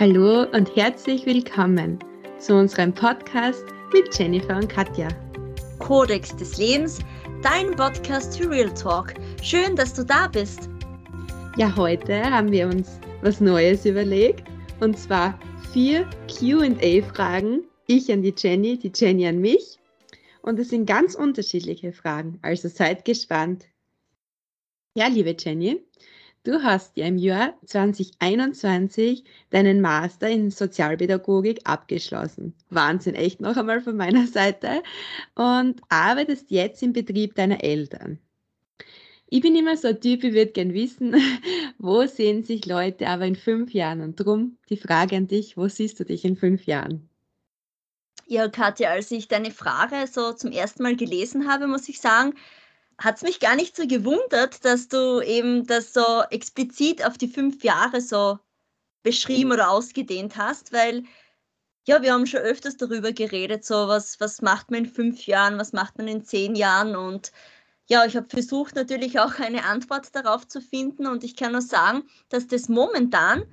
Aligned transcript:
Hallo 0.00 0.44
und 0.52 0.76
herzlich 0.76 1.26
willkommen 1.26 1.98
zu 2.38 2.54
unserem 2.54 2.94
Podcast 2.94 3.64
mit 3.92 4.16
Jennifer 4.16 4.56
und 4.56 4.68
Katja. 4.68 5.08
Kodex 5.80 6.36
des 6.36 6.56
Lebens, 6.56 7.00
dein 7.42 7.74
Podcast 7.74 8.38
für 8.38 8.48
Real 8.48 8.72
Talk. 8.74 9.14
Schön, 9.42 9.74
dass 9.74 9.94
du 9.94 10.04
da 10.04 10.28
bist. 10.28 10.68
Ja, 11.56 11.74
heute 11.74 12.22
haben 12.22 12.52
wir 12.52 12.68
uns 12.68 13.00
was 13.22 13.40
Neues 13.40 13.86
überlegt 13.86 14.44
und 14.78 14.96
zwar 14.96 15.36
vier 15.72 16.08
QA-Fragen. 16.28 17.64
Ich 17.88 18.12
an 18.12 18.22
die 18.22 18.34
Jenny, 18.38 18.78
die 18.78 18.92
Jenny 18.94 19.26
an 19.26 19.40
mich. 19.40 19.80
Und 20.42 20.60
es 20.60 20.68
sind 20.68 20.86
ganz 20.86 21.16
unterschiedliche 21.16 21.92
Fragen, 21.92 22.38
also 22.42 22.68
seid 22.68 23.04
gespannt. 23.04 23.64
Ja, 24.94 25.08
liebe 25.08 25.34
Jenny, 25.36 25.82
Du 26.44 26.62
hast 26.62 26.96
ja 26.96 27.06
im 27.06 27.18
Jahr 27.18 27.54
2021 27.66 29.24
deinen 29.50 29.80
Master 29.80 30.28
in 30.28 30.50
Sozialpädagogik 30.50 31.60
abgeschlossen. 31.64 32.54
Wahnsinn, 32.70 33.14
echt 33.14 33.40
noch 33.40 33.56
einmal 33.56 33.80
von 33.80 33.96
meiner 33.96 34.26
Seite. 34.26 34.82
Und 35.34 35.80
arbeitest 35.88 36.50
jetzt 36.50 36.82
im 36.82 36.92
Betrieb 36.92 37.34
deiner 37.34 37.62
Eltern. 37.62 38.18
Ich 39.30 39.42
bin 39.42 39.56
immer 39.56 39.76
so 39.76 39.88
ein 39.88 40.00
Typ, 40.00 40.24
ich 40.24 40.32
würde 40.32 40.52
gern 40.52 40.72
wissen, 40.72 41.14
wo 41.78 42.06
sehen 42.06 42.44
sich 42.44 42.64
Leute 42.64 43.08
aber 43.08 43.26
in 43.26 43.36
fünf 43.36 43.74
Jahren? 43.74 44.00
Und 44.00 44.16
drum 44.16 44.56
die 44.70 44.78
Frage 44.78 45.16
an 45.16 45.26
dich, 45.26 45.56
wo 45.56 45.68
siehst 45.68 46.00
du 46.00 46.04
dich 46.04 46.24
in 46.24 46.36
fünf 46.36 46.64
Jahren? 46.64 47.08
Ja, 48.26 48.48
Katja, 48.48 48.90
als 48.90 49.10
ich 49.10 49.28
deine 49.28 49.50
Frage 49.50 50.06
so 50.06 50.32
zum 50.32 50.52
ersten 50.52 50.82
Mal 50.82 50.96
gelesen 50.96 51.48
habe, 51.50 51.66
muss 51.66 51.88
ich 51.88 52.00
sagen, 52.00 52.34
hat 52.98 53.16
es 53.16 53.22
mich 53.22 53.40
gar 53.40 53.54
nicht 53.54 53.76
so 53.76 53.86
gewundert, 53.86 54.64
dass 54.64 54.88
du 54.88 55.20
eben 55.20 55.66
das 55.66 55.92
so 55.92 56.22
explizit 56.30 57.04
auf 57.06 57.16
die 57.16 57.28
fünf 57.28 57.62
Jahre 57.62 58.00
so 58.00 58.38
beschrieben 59.02 59.52
oder 59.52 59.70
ausgedehnt 59.70 60.36
hast, 60.36 60.72
weil 60.72 61.04
ja, 61.86 62.02
wir 62.02 62.12
haben 62.12 62.26
schon 62.26 62.40
öfters 62.40 62.76
darüber 62.76 63.12
geredet, 63.12 63.64
so 63.64 63.88
was, 63.88 64.20
was 64.20 64.42
macht 64.42 64.70
man 64.70 64.80
in 64.84 64.90
fünf 64.90 65.26
Jahren, 65.26 65.58
was 65.58 65.72
macht 65.72 65.96
man 65.96 66.08
in 66.08 66.24
zehn 66.24 66.54
Jahren 66.54 66.96
und 66.96 67.32
ja, 67.86 68.04
ich 68.04 68.16
habe 68.16 68.28
versucht 68.28 68.74
natürlich 68.74 69.18
auch 69.18 69.38
eine 69.38 69.64
Antwort 69.64 70.14
darauf 70.14 70.46
zu 70.46 70.60
finden 70.60 71.06
und 71.06 71.24
ich 71.24 71.36
kann 71.36 71.52
nur 71.52 71.62
sagen, 71.62 72.02
dass 72.28 72.46
das 72.46 72.68
momentan 72.68 73.44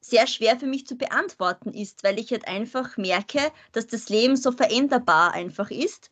sehr 0.00 0.26
schwer 0.26 0.58
für 0.58 0.66
mich 0.66 0.86
zu 0.86 0.96
beantworten 0.96 1.74
ist, 1.74 2.04
weil 2.04 2.18
ich 2.18 2.30
halt 2.30 2.48
einfach 2.48 2.96
merke, 2.96 3.52
dass 3.72 3.86
das 3.86 4.08
Leben 4.08 4.36
so 4.36 4.52
veränderbar 4.52 5.34
einfach 5.34 5.70
ist. 5.70 6.10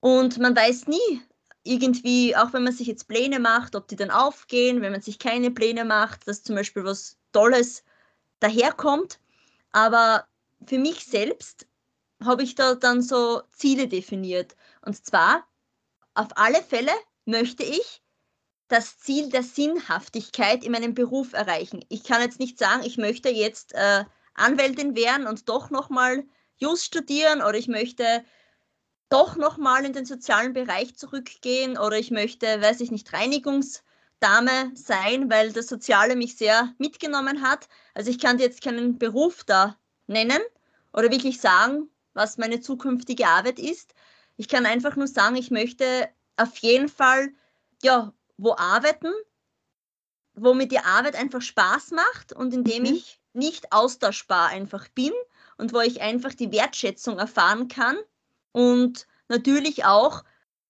Und 0.00 0.38
man 0.38 0.54
weiß 0.54 0.86
nie, 0.86 1.22
irgendwie, 1.64 2.36
auch 2.36 2.52
wenn 2.52 2.62
man 2.62 2.72
sich 2.72 2.86
jetzt 2.86 3.08
Pläne 3.08 3.40
macht, 3.40 3.74
ob 3.74 3.88
die 3.88 3.96
dann 3.96 4.10
aufgehen, 4.10 4.82
wenn 4.82 4.92
man 4.92 5.00
sich 5.00 5.18
keine 5.18 5.50
Pläne 5.50 5.84
macht, 5.84 6.28
dass 6.28 6.42
zum 6.42 6.54
Beispiel 6.54 6.84
was 6.84 7.16
Tolles 7.32 7.82
daherkommt. 8.40 9.18
Aber 9.72 10.26
für 10.66 10.78
mich 10.78 11.04
selbst 11.06 11.66
habe 12.22 12.42
ich 12.42 12.54
da 12.54 12.74
dann 12.74 13.02
so 13.02 13.42
Ziele 13.50 13.88
definiert. 13.88 14.54
Und 14.82 15.04
zwar, 15.04 15.44
auf 16.14 16.28
alle 16.36 16.62
Fälle 16.62 16.92
möchte 17.24 17.64
ich 17.64 18.02
das 18.68 18.98
Ziel 18.98 19.30
der 19.30 19.42
Sinnhaftigkeit 19.42 20.64
in 20.64 20.72
meinem 20.72 20.94
Beruf 20.94 21.32
erreichen. 21.32 21.84
Ich 21.88 22.04
kann 22.04 22.20
jetzt 22.20 22.40
nicht 22.40 22.58
sagen, 22.58 22.82
ich 22.84 22.98
möchte 22.98 23.30
jetzt 23.30 23.74
äh, 23.74 24.04
Anwältin 24.34 24.94
werden 24.94 25.26
und 25.26 25.48
doch 25.48 25.70
nochmal 25.70 26.24
Just 26.56 26.84
studieren 26.84 27.42
oder 27.42 27.54
ich 27.54 27.68
möchte 27.68 28.24
doch 29.14 29.36
nochmal 29.36 29.84
in 29.84 29.92
den 29.92 30.06
sozialen 30.06 30.54
Bereich 30.54 30.96
zurückgehen 30.96 31.78
oder 31.78 31.96
ich 31.96 32.10
möchte, 32.10 32.60
weiß 32.60 32.80
ich 32.80 32.90
nicht, 32.90 33.12
Reinigungsdame 33.12 34.72
sein, 34.74 35.30
weil 35.30 35.52
das 35.52 35.68
Soziale 35.68 36.16
mich 36.16 36.36
sehr 36.36 36.74
mitgenommen 36.78 37.40
hat. 37.40 37.68
Also 37.94 38.10
ich 38.10 38.18
kann 38.18 38.40
jetzt 38.40 38.60
keinen 38.60 38.98
Beruf 38.98 39.44
da 39.44 39.78
nennen 40.08 40.40
oder 40.92 41.12
wirklich 41.12 41.40
sagen, 41.40 41.88
was 42.12 42.38
meine 42.38 42.60
zukünftige 42.60 43.28
Arbeit 43.28 43.60
ist. 43.60 43.94
Ich 44.36 44.48
kann 44.48 44.66
einfach 44.66 44.96
nur 44.96 45.06
sagen, 45.06 45.36
ich 45.36 45.52
möchte 45.52 46.08
auf 46.36 46.56
jeden 46.56 46.88
Fall, 46.88 47.28
ja, 47.84 48.12
wo 48.36 48.56
arbeiten, 48.56 49.12
wo 50.34 50.54
mir 50.54 50.66
die 50.66 50.80
Arbeit 50.80 51.14
einfach 51.14 51.40
Spaß 51.40 51.92
macht 51.92 52.32
und 52.32 52.52
indem 52.52 52.82
mhm. 52.82 52.94
ich 52.94 53.20
nicht 53.32 53.70
austauschbar 53.70 54.48
einfach 54.48 54.88
bin 54.88 55.12
und 55.56 55.72
wo 55.72 55.78
ich 55.78 56.00
einfach 56.00 56.34
die 56.34 56.50
Wertschätzung 56.50 57.20
erfahren 57.20 57.68
kann 57.68 57.96
und 58.54 59.08
natürlich 59.28 59.84
auch, 59.84 60.22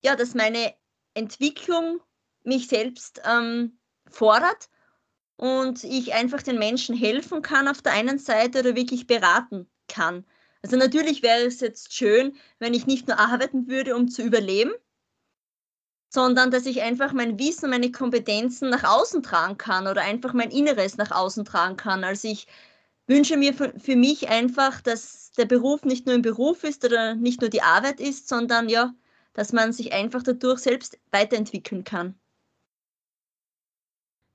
ja, 0.03 0.17
dass 0.17 0.34
meine 0.34 0.75
Entwicklung 1.12 2.00
mich 2.43 2.69
selbst 2.69 3.21
ähm, 3.25 3.78
fordert 4.11 4.71
und 5.37 5.84
ich 5.84 6.15
einfach 6.15 6.43
den 6.43 6.59
Menschen 6.59 6.97
helfen 6.97 7.43
kann 7.43 7.69
auf 7.69 7.83
der 7.83 7.93
einen 7.93 8.19
Seite 8.19 8.61
oder 8.61 8.75
wirklich 8.75 9.06
beraten 9.06 9.69
kann. 9.89 10.25
Also 10.62 10.77
natürlich 10.77 11.22
wäre 11.22 11.43
es 11.43 11.61
jetzt 11.61 11.93
schön, 11.93 12.37
wenn 12.59 12.72
ich 12.72 12.87
nicht 12.87 13.06
nur 13.06 13.19
arbeiten 13.19 13.69
würde, 13.69 13.95
um 13.95 14.09
zu 14.09 14.22
überleben, 14.22 14.72
sondern 16.09 16.51
dass 16.51 16.65
ich 16.65 16.81
einfach 16.81 17.12
mein 17.12 17.39
Wissen, 17.39 17.69
meine 17.69 17.93
Kompetenzen 17.93 18.71
nach 18.71 18.84
außen 18.84 19.22
tragen 19.22 19.59
kann 19.59 19.87
oder 19.89 20.01
einfach 20.01 20.33
mein 20.33 20.51
Inneres 20.51 20.97
nach 20.97 21.11
außen 21.11 21.45
tragen 21.45 21.77
kann. 21.77 22.03
Also 22.03 22.28
ich 22.28 22.47
wünsche 23.06 23.37
mir 23.37 23.54
für, 23.54 23.72
für 23.78 23.97
mich 23.97 24.28
einfach, 24.28 24.81
dass 24.81 25.32
der 25.32 25.47
Beruf 25.47 25.84
nicht 25.84 26.06
nur 26.06 26.15
ein 26.15 26.22
Beruf 26.22 26.65
ist 26.65 26.84
oder 26.84 27.15
nicht 27.15 27.41
nur 27.41 27.50
die 27.50 27.62
Arbeit 27.62 28.00
ist, 28.00 28.28
sondern 28.28 28.69
ja, 28.69 28.94
dass 29.34 29.53
man 29.53 29.72
sich 29.72 29.92
einfach 29.92 30.22
dadurch 30.22 30.60
selbst 30.60 30.98
weiterentwickeln 31.10 31.84
kann. 31.84 32.15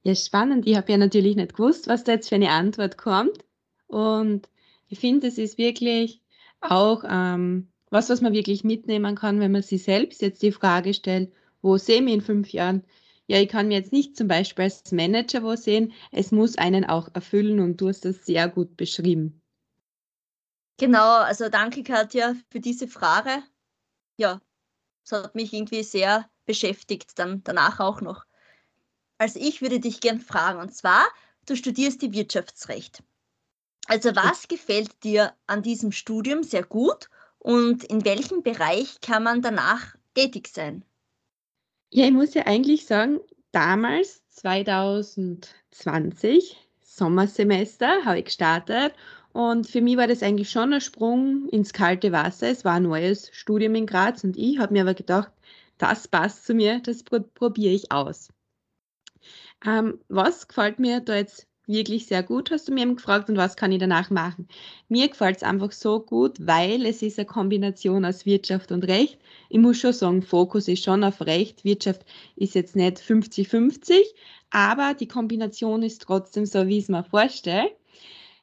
Ja, 0.03 0.15
spannend. 0.15 0.65
Ich 0.67 0.75
habe 0.75 0.91
ja 0.91 0.97
natürlich 0.97 1.35
nicht 1.35 1.55
gewusst, 1.55 1.87
was 1.87 2.03
da 2.03 2.13
jetzt 2.13 2.29
für 2.29 2.35
eine 2.35 2.51
Antwort 2.51 2.97
kommt. 2.97 3.45
Und 3.87 4.49
ich 4.87 4.99
finde, 4.99 5.27
es 5.27 5.37
ist 5.37 5.57
wirklich 5.57 6.21
auch 6.61 7.03
ähm, 7.07 7.71
was, 7.89 8.09
was 8.09 8.21
man 8.21 8.33
wirklich 8.33 8.63
mitnehmen 8.63 9.15
kann, 9.15 9.39
wenn 9.39 9.51
man 9.51 9.61
sich 9.61 9.83
selbst 9.83 10.21
jetzt 10.21 10.41
die 10.41 10.51
Frage 10.51 10.93
stellt, 10.93 11.31
wo 11.61 11.77
sehe 11.77 11.97
ich 11.97 12.01
mich 12.03 12.13
in 12.13 12.21
fünf 12.21 12.49
Jahren? 12.49 12.83
Ja, 13.29 13.39
ich 13.39 13.47
kann 13.47 13.67
mir 13.67 13.75
jetzt 13.77 13.91
nicht 13.91 14.17
zum 14.17 14.27
Beispiel 14.27 14.63
als 14.63 14.91
Manager 14.91 15.43
wo 15.43 15.55
sehen, 15.55 15.93
es 16.11 16.31
muss 16.31 16.57
einen 16.57 16.83
auch 16.83 17.09
erfüllen 17.13 17.59
und 17.59 17.79
du 17.79 17.89
hast 17.89 18.03
das 18.03 18.25
sehr 18.25 18.49
gut 18.49 18.75
beschrieben. 18.75 19.39
Genau, 20.77 21.19
also 21.19 21.47
danke 21.47 21.83
Katja 21.83 22.33
für 22.49 22.59
diese 22.59 22.87
Frage. 22.87 23.43
Ja, 24.17 24.41
es 25.05 25.11
hat 25.11 25.35
mich 25.35 25.53
irgendwie 25.53 25.83
sehr 25.83 26.27
beschäftigt, 26.45 27.19
dann 27.19 27.43
danach 27.43 27.79
auch 27.79 28.01
noch. 28.01 28.25
Also 29.19 29.39
ich 29.39 29.61
würde 29.61 29.79
dich 29.79 30.01
gern 30.01 30.21
fragen, 30.21 30.59
und 30.59 30.73
zwar, 30.73 31.05
du 31.45 31.55
studierst 31.55 32.01
die 32.01 32.13
Wirtschaftsrecht. 32.13 33.03
Also 33.85 34.15
was 34.15 34.47
gefällt 34.47 35.03
dir 35.03 35.35
an 35.45 35.61
diesem 35.61 35.91
Studium 35.91 36.41
sehr 36.41 36.63
gut 36.63 37.09
und 37.37 37.83
in 37.83 38.05
welchem 38.05 38.41
Bereich 38.41 39.01
kann 39.01 39.21
man 39.21 39.43
danach 39.43 39.95
tätig 40.15 40.47
sein? 40.47 40.83
Ja, 41.91 42.05
ich 42.05 42.11
muss 42.11 42.33
ja 42.35 42.45
eigentlich 42.45 42.85
sagen, 42.85 43.19
damals, 43.51 44.23
2020, 44.29 46.57
Sommersemester, 46.81 48.05
habe 48.05 48.19
ich 48.19 48.25
gestartet 48.25 48.93
und 49.33 49.67
für 49.67 49.81
mich 49.81 49.97
war 49.97 50.07
das 50.07 50.21
eigentlich 50.23 50.49
schon 50.51 50.73
ein 50.73 50.81
Sprung 50.81 51.49
ins 51.49 51.73
kalte 51.73 52.11
Wasser. 52.11 52.49
Es 52.49 52.63
war 52.65 52.73
ein 52.75 52.83
neues 52.83 53.29
Studium 53.33 53.73
in 53.75 53.85
Graz 53.87 54.23
und 54.23 54.37
ich 54.37 54.59
habe 54.59 54.73
mir 54.73 54.81
aber 54.83 54.93
gedacht, 54.93 55.31
das 55.77 56.07
passt 56.07 56.45
zu 56.45 56.53
mir, 56.53 56.79
das 56.81 57.03
probiere 57.03 57.73
ich 57.73 57.91
aus. 57.91 58.29
Ähm, 59.65 59.99
was 60.09 60.47
gefällt 60.47 60.79
mir 60.79 60.99
da 61.01 61.15
jetzt 61.15 61.47
wirklich 61.69 62.07
sehr 62.07 62.23
gut, 62.23 62.51
hast 62.51 62.67
du 62.67 62.73
mir 62.73 62.85
gefragt, 62.85 63.29
und 63.29 63.37
was 63.37 63.55
kann 63.55 63.71
ich 63.71 63.79
danach 63.79 64.09
machen? 64.09 64.47
Mir 64.89 65.07
gefällt 65.07 65.37
es 65.37 65.43
einfach 65.43 65.71
so 65.71 65.99
gut, 65.99 66.35
weil 66.39 66.85
es 66.85 67.01
ist 67.01 67.19
eine 67.19 67.25
Kombination 67.25 68.03
aus 68.03 68.25
Wirtschaft 68.25 68.71
und 68.71 68.83
Recht. 68.85 69.17
Ich 69.49 69.59
muss 69.59 69.79
schon 69.79 69.93
sagen, 69.93 70.21
Fokus 70.21 70.67
ist 70.67 70.83
schon 70.83 71.03
auf 71.03 71.21
Recht. 71.21 71.63
Wirtschaft 71.63 72.05
ist 72.35 72.55
jetzt 72.55 72.75
nicht 72.75 72.97
50-50, 72.97 73.93
aber 74.49 74.93
die 74.93 75.07
Kombination 75.07 75.83
ist 75.83 76.01
trotzdem 76.01 76.45
so, 76.45 76.67
wie 76.67 76.79
ich 76.79 76.83
es 76.83 76.89
mir 76.89 77.03
vorstelle. 77.03 77.71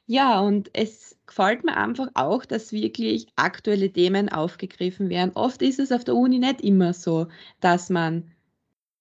Ja, 0.05 0.39
und 0.39 0.69
es 0.73 1.17
gefällt 1.25 1.65
mir 1.65 1.75
einfach 1.75 2.07
auch, 2.13 2.45
dass 2.45 2.71
wirklich 2.71 3.27
aktuelle 3.35 3.91
Themen 3.91 4.29
aufgegriffen 4.29 5.09
werden. 5.09 5.31
Oft 5.35 5.61
ist 5.61 5.79
es 5.79 5.91
auf 5.91 6.05
der 6.05 6.15
Uni 6.15 6.39
nicht 6.39 6.61
immer 6.61 6.93
so, 6.93 7.27
dass 7.59 7.89
man 7.89 8.31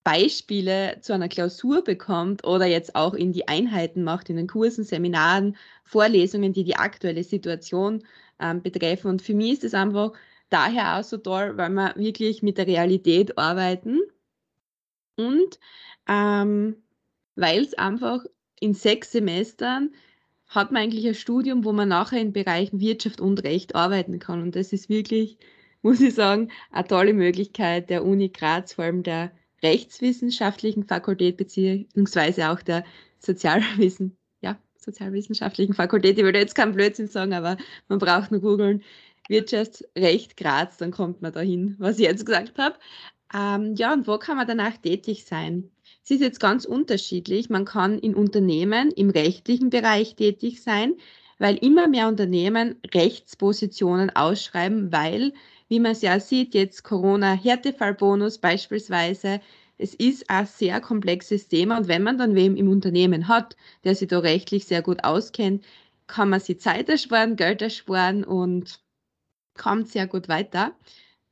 Beispiele 0.06 0.98
zu 1.00 1.14
einer 1.14 1.28
Klausur 1.28 1.82
bekommt 1.82 2.46
oder 2.46 2.64
jetzt 2.64 2.94
auch 2.94 3.12
in 3.12 3.32
die 3.32 3.48
Einheiten 3.48 4.04
macht, 4.04 4.30
in 4.30 4.36
den 4.36 4.46
Kursen, 4.46 4.84
Seminaren, 4.84 5.56
Vorlesungen, 5.82 6.52
die 6.52 6.62
die 6.62 6.76
aktuelle 6.76 7.24
Situation 7.24 8.04
ähm, 8.38 8.62
betreffen. 8.62 9.08
Und 9.10 9.20
für 9.20 9.34
mich 9.34 9.54
ist 9.54 9.64
es 9.64 9.74
einfach 9.74 10.12
daher 10.48 10.96
auch 10.96 11.02
so 11.02 11.16
toll, 11.16 11.56
weil 11.56 11.70
wir 11.70 11.92
wirklich 11.96 12.40
mit 12.44 12.56
der 12.56 12.68
Realität 12.68 13.36
arbeiten 13.36 13.98
und 15.16 15.58
ähm, 16.06 16.76
weil 17.34 17.62
es 17.62 17.74
einfach 17.74 18.24
in 18.60 18.74
sechs 18.74 19.10
Semestern 19.10 19.92
hat 20.46 20.70
man 20.70 20.84
eigentlich 20.84 21.08
ein 21.08 21.14
Studium, 21.14 21.64
wo 21.64 21.72
man 21.72 21.88
nachher 21.88 22.20
in 22.20 22.32
Bereichen 22.32 22.78
Wirtschaft 22.78 23.20
und 23.20 23.42
Recht 23.42 23.74
arbeiten 23.74 24.20
kann. 24.20 24.40
Und 24.40 24.54
das 24.54 24.72
ist 24.72 24.88
wirklich, 24.88 25.36
muss 25.82 26.00
ich 26.00 26.14
sagen, 26.14 26.52
eine 26.70 26.86
tolle 26.86 27.12
Möglichkeit 27.12 27.90
der 27.90 28.04
Uni 28.04 28.28
Graz, 28.28 28.74
vor 28.74 28.84
allem 28.84 29.02
der 29.02 29.32
rechtswissenschaftlichen 29.62 30.84
Fakultät 30.84 31.36
beziehungsweise 31.36 32.50
auch 32.50 32.62
der 32.62 32.84
Sozialwissen, 33.18 34.16
ja, 34.40 34.58
Sozialwissenschaftlichen 34.76 35.74
Fakultät. 35.74 36.18
Ich 36.18 36.24
würde 36.24 36.38
jetzt 36.38 36.54
keinen 36.54 36.74
Blödsinn 36.74 37.08
sagen, 37.08 37.32
aber 37.32 37.56
man 37.88 37.98
braucht 37.98 38.30
nur 38.30 38.40
googeln. 38.40 38.82
Wirtschaftsrecht 39.28 40.36
Graz, 40.36 40.76
dann 40.76 40.92
kommt 40.92 41.20
man 41.20 41.32
dahin, 41.32 41.74
was 41.78 41.98
ich 41.98 42.04
jetzt 42.04 42.26
gesagt 42.26 42.58
habe. 42.58 42.76
Ähm, 43.34 43.74
ja, 43.74 43.92
und 43.92 44.06
wo 44.06 44.18
kann 44.18 44.36
man 44.36 44.46
danach 44.46 44.76
tätig 44.76 45.24
sein? 45.24 45.70
Es 46.04 46.10
ist 46.10 46.20
jetzt 46.20 46.38
ganz 46.38 46.64
unterschiedlich. 46.64 47.50
Man 47.50 47.64
kann 47.64 47.98
in 47.98 48.14
Unternehmen 48.14 48.92
im 48.92 49.10
rechtlichen 49.10 49.70
Bereich 49.70 50.14
tätig 50.14 50.62
sein, 50.62 50.94
weil 51.38 51.56
immer 51.56 51.88
mehr 51.88 52.06
Unternehmen 52.06 52.76
Rechtspositionen 52.94 54.14
ausschreiben, 54.14 54.92
weil, 54.92 55.32
wie 55.68 55.80
man 55.80 55.92
es 55.92 56.02
ja 56.02 56.20
sieht, 56.20 56.54
jetzt 56.54 56.84
Corona-Härtefallbonus 56.84 58.38
beispielsweise, 58.38 59.40
es 59.78 59.94
ist 59.94 60.30
ein 60.30 60.46
sehr 60.46 60.80
komplexes 60.80 61.48
Thema 61.48 61.78
und 61.78 61.88
wenn 61.88 62.02
man 62.02 62.18
dann 62.18 62.34
wem 62.34 62.56
im 62.56 62.68
Unternehmen 62.68 63.28
hat, 63.28 63.56
der 63.84 63.94
sich 63.94 64.08
da 64.08 64.20
rechtlich 64.20 64.64
sehr 64.64 64.82
gut 64.82 65.04
auskennt, 65.04 65.64
kann 66.06 66.30
man 66.30 66.40
sich 66.40 66.60
Zeit 66.60 66.88
ersparen, 66.88 67.36
Geld 67.36 67.60
ersparen 67.62 68.24
und 68.24 68.80
kommt 69.56 69.88
sehr 69.88 70.06
gut 70.06 70.28
weiter. 70.28 70.74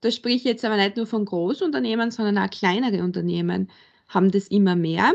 Da 0.01 0.11
spreche 0.11 0.37
ich 0.37 0.45
jetzt 0.45 0.65
aber 0.65 0.77
nicht 0.77 0.97
nur 0.97 1.07
von 1.07 1.25
Großunternehmen, 1.25 2.11
sondern 2.11 2.39
auch 2.39 2.51
kleinere 2.51 3.03
Unternehmen 3.03 3.71
haben 4.09 4.31
das 4.31 4.49
immer 4.49 4.77
mehr. 4.77 5.15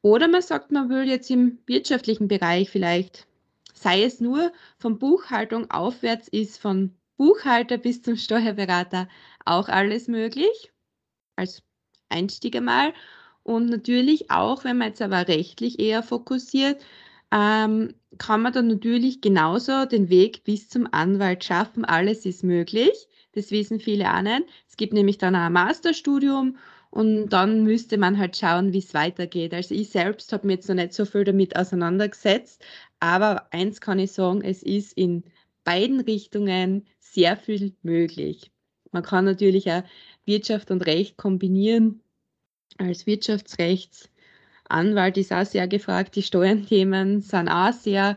Oder 0.00 0.28
man 0.28 0.40
sagt, 0.40 0.70
man 0.70 0.88
will 0.88 1.06
jetzt 1.06 1.30
im 1.30 1.58
wirtschaftlichen 1.66 2.28
Bereich 2.28 2.70
vielleicht, 2.70 3.26
sei 3.74 4.04
es 4.04 4.20
nur 4.20 4.52
von 4.78 4.98
Buchhaltung 4.98 5.70
aufwärts 5.70 6.28
ist, 6.28 6.58
von 6.58 6.94
Buchhalter 7.16 7.78
bis 7.78 8.02
zum 8.02 8.16
Steuerberater 8.16 9.08
auch 9.44 9.68
alles 9.68 10.08
möglich. 10.08 10.72
Als 11.36 11.62
Einstieg 12.08 12.56
einmal. 12.56 12.92
Und 13.42 13.66
natürlich 13.66 14.30
auch, 14.30 14.64
wenn 14.64 14.78
man 14.78 14.88
jetzt 14.88 15.02
aber 15.02 15.28
rechtlich 15.28 15.78
eher 15.78 16.02
fokussiert, 16.02 16.82
ähm, 17.32 17.94
kann 18.18 18.42
man 18.42 18.52
dann 18.52 18.68
natürlich 18.68 19.20
genauso 19.20 19.84
den 19.84 20.08
Weg 20.08 20.44
bis 20.44 20.68
zum 20.68 20.88
Anwalt 20.92 21.44
schaffen. 21.44 21.84
Alles 21.84 22.24
ist 22.26 22.44
möglich. 22.44 23.08
Das 23.32 23.50
wissen 23.50 23.80
viele 23.80 24.12
auch 24.12 24.22
nicht. 24.22 24.44
Es 24.68 24.76
gibt 24.76 24.92
nämlich 24.92 25.18
dann 25.18 25.36
auch 25.36 25.40
ein 25.40 25.52
Masterstudium 25.52 26.56
und 26.90 27.28
dann 27.28 27.64
müsste 27.64 27.98
man 27.98 28.16
halt 28.18 28.36
schauen, 28.36 28.72
wie 28.72 28.78
es 28.78 28.94
weitergeht. 28.94 29.52
Also 29.52 29.74
ich 29.74 29.90
selbst 29.90 30.32
habe 30.32 30.46
mich 30.46 30.56
jetzt 30.56 30.68
noch 30.68 30.76
nicht 30.76 30.94
so 30.94 31.04
viel 31.04 31.24
damit 31.24 31.56
auseinandergesetzt, 31.56 32.64
aber 33.00 33.52
eins 33.52 33.80
kann 33.80 33.98
ich 33.98 34.12
sagen, 34.12 34.42
es 34.42 34.62
ist 34.62 34.92
in 34.94 35.24
beiden 35.64 36.00
Richtungen 36.00 36.86
sehr 37.12 37.36
viel 37.36 37.74
möglich. 37.82 38.50
Man 38.92 39.02
kann 39.02 39.24
natürlich 39.24 39.70
auch 39.70 39.82
Wirtschaft 40.24 40.70
und 40.70 40.86
Recht 40.86 41.16
kombinieren. 41.16 42.00
Als 42.78 43.06
Wirtschaftsrechtsanwalt 43.06 45.16
ist 45.16 45.32
auch 45.32 45.46
sehr 45.46 45.68
gefragt. 45.68 46.16
Die 46.16 46.22
Steuerthemen 46.22 47.20
sind 47.20 47.48
auch 47.48 47.72
sehr 47.72 48.16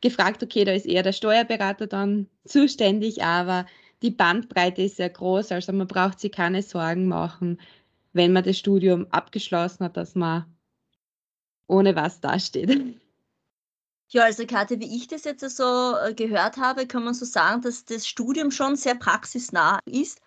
gefragt. 0.00 0.42
Okay, 0.42 0.64
da 0.64 0.72
ist 0.72 0.86
eher 0.86 1.02
der 1.02 1.12
Steuerberater 1.12 1.86
dann 1.86 2.28
zuständig, 2.44 3.22
aber 3.22 3.66
die 4.02 4.10
Bandbreite 4.10 4.82
ist 4.82 4.96
sehr 4.96 5.10
groß, 5.10 5.52
also 5.52 5.72
man 5.72 5.88
braucht 5.88 6.20
sich 6.20 6.30
keine 6.30 6.62
Sorgen 6.62 7.08
machen, 7.08 7.60
wenn 8.12 8.32
man 8.32 8.44
das 8.44 8.58
Studium 8.58 9.06
abgeschlossen 9.10 9.84
hat, 9.84 9.96
dass 9.96 10.14
man 10.14 10.44
ohne 11.66 11.96
was 11.96 12.20
dasteht. 12.20 12.70
Ja, 14.10 14.24
also 14.24 14.46
Kathi, 14.46 14.80
wie 14.80 14.96
ich 14.96 15.06
das 15.08 15.24
jetzt 15.24 15.48
so 15.56 15.94
äh, 15.96 16.14
gehört 16.14 16.56
habe, 16.56 16.86
kann 16.86 17.04
man 17.04 17.14
so 17.14 17.24
sagen, 17.26 17.60
dass 17.62 17.84
das 17.84 18.06
Studium 18.08 18.50
schon 18.50 18.76
sehr 18.76 18.94
praxisnah 18.94 19.80
ist. 19.84 20.20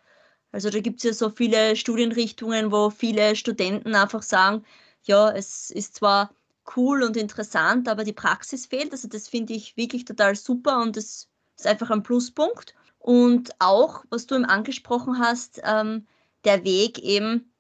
Also 0.52 0.70
da 0.70 0.80
gibt 0.82 1.00
es 1.00 1.04
ja 1.04 1.14
so 1.14 1.30
viele 1.30 1.76
Studienrichtungen, 1.76 2.72
wo 2.72 2.90
viele 2.92 3.36
Studenten 3.36 3.96
einfach 3.96 4.22
sagen, 4.22 4.66
ja, 5.04 5.32
es 5.32 5.72
ist 5.72 5.96
zwar 5.96 6.32
cool 6.76 7.04
und 7.04 7.18
interessant, 7.18 7.88
aber 7.90 8.04
die 8.04 8.14
Praxis 8.14 8.68
fehlt. 8.68 8.92
Also 8.92 9.08
das 9.08 9.28
finde 9.28 9.54
ich 9.54 9.78
wirklich 9.78 10.06
total 10.06 10.36
super 10.36 10.82
und 10.82 10.96
das 10.98 11.30
ist 11.58 11.68
einfach 11.68 11.90
ein 11.90 12.04
Pluspunkt. 12.04 12.76
Und 13.00 13.52
auch, 13.60 14.04
was 14.10 14.28
du 14.28 14.36
eben 14.36 14.46
angesprochen 14.46 15.18
hast, 15.20 15.60
ähm, 15.64 16.08
der 16.46 16.64
Weg 16.64 17.00
eben, 17.00 17.52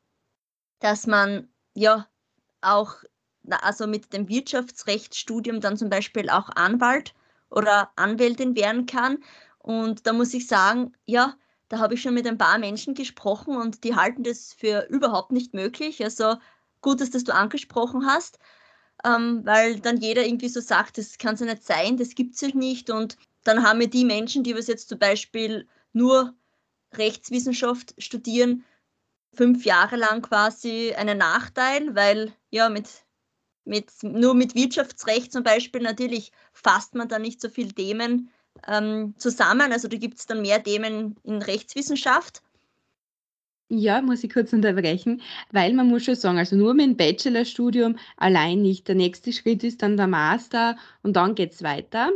dass 0.79 1.07
man 1.07 1.50
ja 1.73 2.07
auch, 2.62 2.95
also 3.49 3.88
mit 3.88 4.13
dem 4.13 4.29
Wirtschaftsrechtsstudium 4.29 5.61
dann 5.61 5.77
zum 5.77 5.89
Beispiel 5.89 6.29
auch 6.29 6.49
Anwalt 6.49 7.13
oder 7.49 7.91
Anwältin 7.95 8.55
werden 8.55 8.85
kann. 8.85 9.19
Und 9.59 10.07
da 10.07 10.13
muss 10.13 10.33
ich 10.33 10.47
sagen, 10.47 10.93
ja, 11.05 11.35
da 11.69 11.79
habe 11.79 11.93
ich 11.93 12.01
schon 12.01 12.13
mit 12.13 12.27
ein 12.27 12.38
paar 12.38 12.57
Menschen 12.57 12.93
gesprochen 12.93 13.55
und 13.55 13.83
die 13.83 13.95
halten 13.95 14.23
das 14.23 14.53
für 14.53 14.88
überhaupt 14.89 15.31
nicht 15.31 15.53
möglich. 15.53 16.03
Also 16.03 16.35
gut, 16.81 16.99
dass 16.99 17.11
das 17.11 17.23
du 17.23 17.33
angesprochen 17.33 18.05
hast, 18.05 18.39
ähm, 19.05 19.45
weil 19.45 19.79
dann 19.79 19.97
jeder 19.97 20.25
irgendwie 20.25 20.49
so 20.49 20.59
sagt, 20.59 20.97
das 20.97 21.17
kann 21.17 21.35
es 21.35 21.39
ja 21.39 21.45
nicht 21.45 21.63
sein, 21.63 21.97
das 21.97 22.15
gibt 22.15 22.35
es 22.35 22.41
ja 22.41 22.49
nicht. 22.53 22.89
Und 22.89 23.17
dann 23.44 23.63
haben 23.63 23.79
wir 23.79 23.89
die 23.89 24.05
Menschen, 24.05 24.44
die 24.44 24.55
was 24.55 24.67
jetzt 24.67 24.89
zum 24.89 24.99
Beispiel 24.99 25.67
nur 25.94 26.33
Rechtswissenschaft 26.94 27.95
studieren, 27.97 28.65
fünf 29.33 29.65
Jahre 29.65 29.95
lang 29.95 30.21
quasi 30.21 30.94
einen 30.94 31.17
Nachteil, 31.17 31.95
weil 31.95 32.33
ja 32.49 32.69
mit, 32.69 32.89
mit 33.65 33.91
nur 34.03 34.33
mit 34.33 34.55
Wirtschaftsrecht 34.55 35.31
zum 35.31 35.43
Beispiel 35.43 35.81
natürlich 35.81 36.31
fasst 36.53 36.95
man 36.95 37.07
da 37.07 37.19
nicht 37.19 37.41
so 37.41 37.49
viele 37.49 37.73
Themen 37.73 38.31
ähm, 38.67 39.13
zusammen. 39.17 39.71
Also 39.71 39.87
da 39.87 39.97
gibt 39.97 40.17
es 40.17 40.25
dann 40.25 40.41
mehr 40.41 40.63
Themen 40.63 41.15
in 41.23 41.41
Rechtswissenschaft. 41.41 42.41
Ja, 43.73 44.01
muss 44.01 44.23
ich 44.23 44.33
kurz 44.33 44.51
unterbrechen, 44.51 45.21
weil 45.51 45.73
man 45.73 45.87
muss 45.87 46.03
schon 46.03 46.15
sagen, 46.15 46.37
also 46.37 46.57
nur 46.57 46.73
mit 46.73 46.85
dem 46.87 46.97
Bachelorstudium 46.97 47.97
allein 48.17 48.61
nicht. 48.61 48.87
Der 48.89 48.95
nächste 48.95 49.31
Schritt 49.31 49.63
ist 49.63 49.81
dann 49.81 49.95
der 49.95 50.07
Master 50.07 50.77
und 51.03 51.15
dann 51.15 51.35
geht 51.35 51.53
es 51.53 51.63
weiter. 51.63 52.11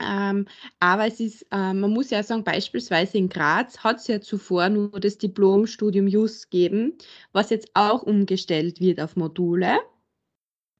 Ähm, 0.00 0.46
aber 0.80 1.06
es 1.06 1.20
ist, 1.20 1.42
äh, 1.52 1.72
man 1.72 1.90
muss 1.92 2.10
ja 2.10 2.22
sagen, 2.22 2.44
beispielsweise 2.44 3.16
in 3.16 3.28
Graz 3.28 3.78
hat 3.78 3.98
es 3.98 4.08
ja 4.08 4.20
zuvor 4.20 4.68
nur 4.68 5.00
das 5.00 5.18
Diplomstudium 5.18 6.08
Just 6.08 6.50
gegeben, 6.50 6.98
was 7.32 7.50
jetzt 7.50 7.70
auch 7.74 8.02
umgestellt 8.02 8.80
wird 8.80 9.00
auf 9.00 9.16
Module. 9.16 9.78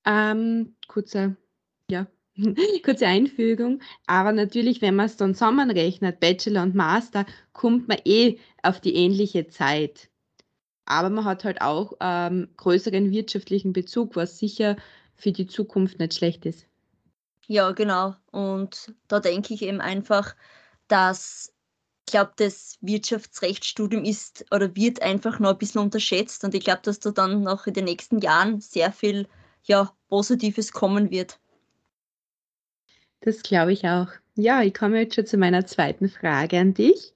Ähm, 0.07 0.77
kurze, 0.87 1.37
ja, 1.91 2.07
kurze 2.85 3.07
Einfügung. 3.07 3.83
Aber 4.07 4.33
natürlich, 4.33 4.81
wenn 4.81 4.95
man 4.95 5.07
es 5.07 5.17
dann 5.17 5.35
zusammenrechnet, 5.35 6.21
Bachelor 6.21 6.63
und 6.63 6.75
Master, 6.75 7.27
kommt 7.53 7.89
man 7.89 7.99
eh 8.05 8.39
auf 8.63 8.81
die 8.81 8.95
ähnliche 8.95 9.49
Zeit. 9.49 10.09
Aber 10.85 11.11
man 11.11 11.25
hat 11.25 11.45
halt 11.45 11.61
auch 11.61 11.95
ähm, 12.01 12.49
größeren 12.57 13.11
wirtschaftlichen 13.11 13.73
Bezug, 13.73 14.15
was 14.15 14.39
sicher 14.39 14.77
für 15.17 15.33
die 15.33 15.49
Zukunft 15.49 15.99
nicht 15.99 16.15
schlecht 16.15 16.47
ist. 16.47 16.67
Ja, 17.49 17.73
genau. 17.73 18.15
Und 18.31 18.95
da 19.09 19.19
denke 19.19 19.55
ich 19.55 19.63
eben 19.63 19.81
einfach, 19.81 20.37
dass 20.87 21.53
ich 22.09 22.13
glaube, 22.13 22.33
das 22.37 22.79
Wirtschaftsrechtsstudium 22.81 24.05
ist 24.05 24.45
oder 24.53 24.77
wird 24.77 25.03
einfach 25.03 25.41
noch 25.41 25.51
ein 25.51 25.59
bisschen 25.59 25.81
unterschätzt 25.81 26.45
und 26.45 26.55
ich 26.55 26.63
glaube, 26.63 26.83
dass 26.85 27.01
da 27.01 27.11
dann 27.11 27.43
noch 27.43 27.67
in 27.67 27.75
den 27.75 27.85
nächsten 27.85 28.21
Jahren 28.21 28.61
sehr 28.61 28.93
viel 28.93 29.27
ja, 29.67 29.93
Positives 30.09 30.73
kommen 30.73 31.11
wird. 31.11 31.39
Das 33.21 33.43
glaube 33.43 33.73
ich 33.73 33.87
auch. 33.89 34.09
Ja, 34.37 34.63
ich 34.63 34.75
komme 34.75 35.01
jetzt 35.01 35.15
schon 35.15 35.27
zu 35.27 35.37
meiner 35.37 35.67
zweiten 35.67 36.09
Frage 36.09 36.59
an 36.59 36.75
dich. 36.75 37.15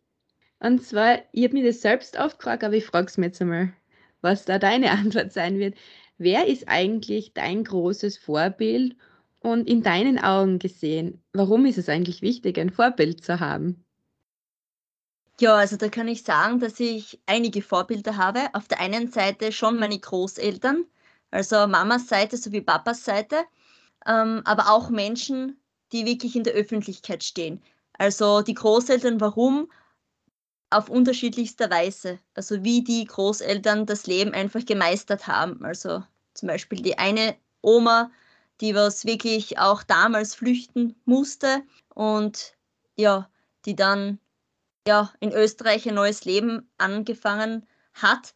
Und 0.59 0.83
zwar, 0.85 1.19
ich 1.33 1.45
habe 1.45 1.55
mir 1.55 1.65
das 1.65 1.81
selbst 1.81 2.19
oft 2.19 2.39
gefragt, 2.39 2.65
aber 2.65 2.75
ich 2.75 2.87
frage 2.87 3.07
es 3.07 3.17
mir 3.17 3.27
jetzt 3.27 3.41
einmal, 3.41 3.73
was 4.21 4.45
da 4.45 4.59
deine 4.59 4.91
Antwort 4.93 5.33
sein 5.33 5.59
wird. 5.59 5.75
Wer 6.19 6.47
ist 6.47 6.69
eigentlich 6.69 7.33
dein 7.33 7.65
großes 7.65 8.19
Vorbild 8.19 8.97
und 9.41 9.69
in 9.69 9.83
deinen 9.83 10.19
Augen 10.19 10.59
gesehen, 10.59 11.23
warum 11.33 11.65
ist 11.65 11.79
es 11.79 11.89
eigentlich 11.89 12.21
wichtig, 12.21 12.59
ein 12.59 12.71
Vorbild 12.71 13.25
zu 13.25 13.41
haben? 13.41 13.85
Ja, 15.41 15.55
also 15.55 15.79
da 15.79 15.89
kann 15.89 16.09
ich 16.09 16.23
sagen, 16.23 16.61
dass 16.61 16.79
ich 16.79 17.19
einige 17.25 17.63
Vorbilder 17.63 18.19
habe. 18.19 18.41
Auf 18.53 18.69
der 18.69 18.81
einen 18.81 19.11
Seite 19.11 19.53
schon 19.53 19.79
meine 19.79 19.99
Großeltern, 19.99 20.85
also 21.31 21.67
Mamas 21.67 22.09
Seite 22.09 22.37
sowie 22.37 22.61
Papas 22.61 23.05
Seite, 23.05 23.45
ähm, 24.07 24.43
aber 24.45 24.71
auch 24.71 24.91
Menschen, 24.91 25.61
die 25.93 26.07
wirklich 26.07 26.37
in 26.37 26.45
der 26.45 26.55
Öffentlichkeit 26.55 27.25
stehen. 27.25 27.63
Also 27.95 28.43
die 28.43 28.55
Großeltern, 28.55 29.21
warum? 29.21 29.71
Auf 30.71 30.89
unterschiedlichster 30.89 31.69
Weise. 31.71 32.19
Also 32.35 32.65
wie 32.65 32.83
die 32.83 33.05
Großeltern 33.05 33.87
das 33.87 34.07
Leben 34.07 34.33
einfach 34.33 34.65
gemeistert 34.65 35.27
haben. 35.27 35.65
Also 35.65 36.03
zum 36.35 36.49
Beispiel 36.49 36.81
die 36.81 36.99
eine 36.99 37.37
Oma, 37.61 38.11
die 38.61 38.75
was 38.75 39.05
wirklich 39.05 39.59
auch 39.59 39.83
damals 39.83 40.35
flüchten 40.35 40.95
musste 41.05 41.63
und 41.95 42.55
ja, 42.97 43.29
die 43.65 43.75
dann 43.75 44.19
ja 44.87 45.13
in 45.21 45.33
Österreich 45.33 45.89
ein 45.89 45.95
neues 45.95 46.25
Leben 46.25 46.71
angefangen 46.79 47.67
hat. 47.95 48.33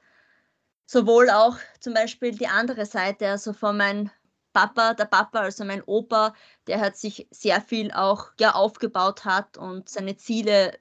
Sowohl 0.86 1.30
auch 1.30 1.56
zum 1.80 1.94
Beispiel 1.94 2.32
die 2.32 2.46
andere 2.46 2.86
Seite, 2.86 3.28
also 3.28 3.52
von 3.52 3.76
meinem 3.76 4.10
Papa, 4.52 4.94
der 4.94 5.06
Papa, 5.06 5.40
also 5.40 5.64
mein 5.64 5.82
Opa, 5.82 6.34
der 6.66 6.80
hat 6.80 6.96
sich 6.96 7.26
sehr 7.30 7.60
viel 7.60 7.90
auch 7.92 8.28
ja, 8.38 8.52
aufgebaut 8.54 9.24
hat 9.24 9.56
und 9.58 9.88
seine 9.88 10.16
Ziele 10.16 10.78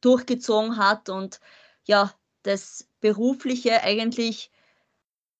durchgezogen 0.00 0.78
hat 0.78 1.08
und 1.08 1.40
ja, 1.84 2.12
das 2.42 2.88
Berufliche 3.00 3.82
eigentlich 3.82 4.50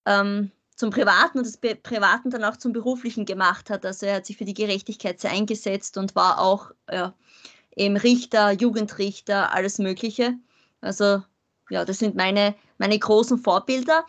ähm, 0.06 0.52
zum 0.76 0.90
Privaten 0.90 1.38
und 1.38 1.46
das 1.46 1.56
Be 1.56 1.76
Privaten 1.76 2.30
dann 2.30 2.44
auch 2.44 2.56
zum 2.56 2.72
Beruflichen 2.72 3.24
gemacht 3.24 3.70
hat. 3.70 3.86
Also 3.86 4.06
er 4.06 4.16
hat 4.16 4.26
sich 4.26 4.36
für 4.36 4.44
die 4.44 4.54
Gerechtigkeit 4.54 5.20
sehr 5.20 5.30
eingesetzt 5.30 5.96
und 5.96 6.14
war 6.14 6.40
auch 6.40 6.72
ja, 6.90 7.14
eben 7.76 7.96
Richter, 7.96 8.50
Jugendrichter, 8.50 9.52
alles 9.52 9.78
Mögliche. 9.78 10.34
Also 10.80 11.22
ja, 11.70 11.84
das 11.84 11.98
sind 11.98 12.16
meine, 12.16 12.54
meine 12.82 12.98
großen 12.98 13.38
Vorbilder. 13.38 14.04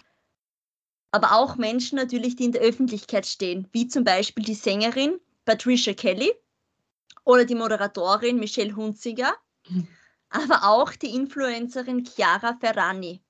Aber 1.12 1.34
auch 1.34 1.58
Menschen 1.58 1.96
natürlich, 1.96 2.36
die 2.36 2.46
in 2.46 2.54
der 2.54 2.64
Öffentlichkeit 2.64 3.28
stehen, 3.28 3.68
wie 3.72 3.88
zum 3.88 4.04
Beispiel 4.04 4.44
die 4.44 4.56
Sängerin 4.56 5.20
Patricia 5.46 5.94
Kelly 5.94 6.34
oder 7.24 7.46
die 7.46 7.54
Moderatorin 7.54 8.40
Michelle 8.40 8.76
Hunziger, 8.76 9.36
mhm. 9.70 9.88
aber 10.32 10.64
auch 10.64 10.92
die 10.94 11.14
Influencerin 11.14 12.04
Chiara 12.04 12.58
Ferrani. 12.60 13.22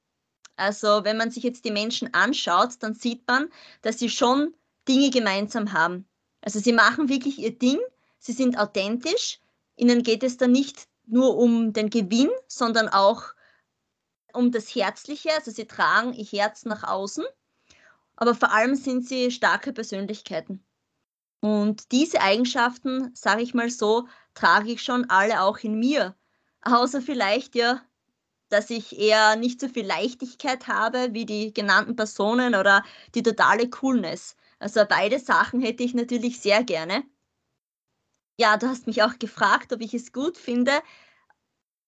Also 0.56 1.04
wenn 1.04 1.18
man 1.18 1.30
sich 1.30 1.44
jetzt 1.44 1.66
die 1.66 1.72
Menschen 1.72 2.14
anschaut, 2.14 2.76
dann 2.80 2.94
sieht 2.94 3.28
man, 3.28 3.50
dass 3.82 4.00
sie 4.00 4.10
schon 4.10 4.54
Dinge 4.88 5.10
gemeinsam 5.10 5.74
haben. 5.74 6.08
Also 6.40 6.60
sie 6.60 6.72
machen 6.72 7.10
wirklich 7.10 7.38
ihr 7.38 7.52
Ding, 7.52 7.80
sie 8.18 8.32
sind 8.32 8.58
authentisch, 8.58 9.42
ihnen 9.76 10.04
geht 10.04 10.24
es 10.24 10.38
dann 10.38 10.54
nicht 10.54 10.88
nur 11.06 11.36
um 11.36 11.74
den 11.74 11.90
Gewinn, 11.90 12.30
sondern 12.48 12.88
auch 12.88 13.34
um 14.34 14.52
das 14.52 14.74
Herzliche. 14.76 15.30
Also 15.36 15.52
sie 15.52 15.66
tragen 15.66 16.14
ihr 16.14 16.26
Herz 16.26 16.66
nach 16.66 16.84
außen, 16.84 17.26
aber 18.16 18.36
vor 18.36 18.52
allem 18.52 18.76
sind 18.76 19.08
sie 19.08 19.32
starke 19.32 19.74
Persönlichkeiten. 19.74 20.64
Und 21.40 21.92
diese 21.92 22.22
Eigenschaften, 22.22 23.14
sage 23.16 23.42
ich 23.42 23.54
mal 23.54 23.70
so, 23.70 24.08
trage 24.34 24.72
ich 24.72 24.82
schon 24.82 25.10
alle 25.10 25.42
auch 25.42 25.60
in 25.60 25.78
mir. 25.78 26.16
Außer 26.62 27.02
vielleicht 27.02 27.56
ja 27.56 27.82
dass 28.54 28.70
ich 28.70 28.98
eher 29.00 29.36
nicht 29.36 29.60
so 29.60 29.68
viel 29.68 29.86
Leichtigkeit 29.86 30.68
habe 30.68 31.10
wie 31.14 31.26
die 31.26 31.54
genannten 31.54 31.96
Personen 31.96 32.54
oder 32.54 32.84
die 33.16 33.24
totale 33.24 33.68
Coolness. 33.70 34.38
Also 34.60 34.86
beide 34.88 35.20
Sachen 35.20 35.60
hätte 35.60 35.84
ich 35.84 35.96
natürlich 35.96 36.40
sehr 36.40 36.64
gerne. 36.64 37.04
Ja, 38.40 38.58
du 38.58 38.68
hast 38.68 38.86
mich 38.86 39.02
auch 39.02 39.18
gefragt, 39.18 39.74
ob 39.74 39.82
ich 39.82 39.94
es 39.96 40.14
gut 40.14 40.38
finde 40.38 40.72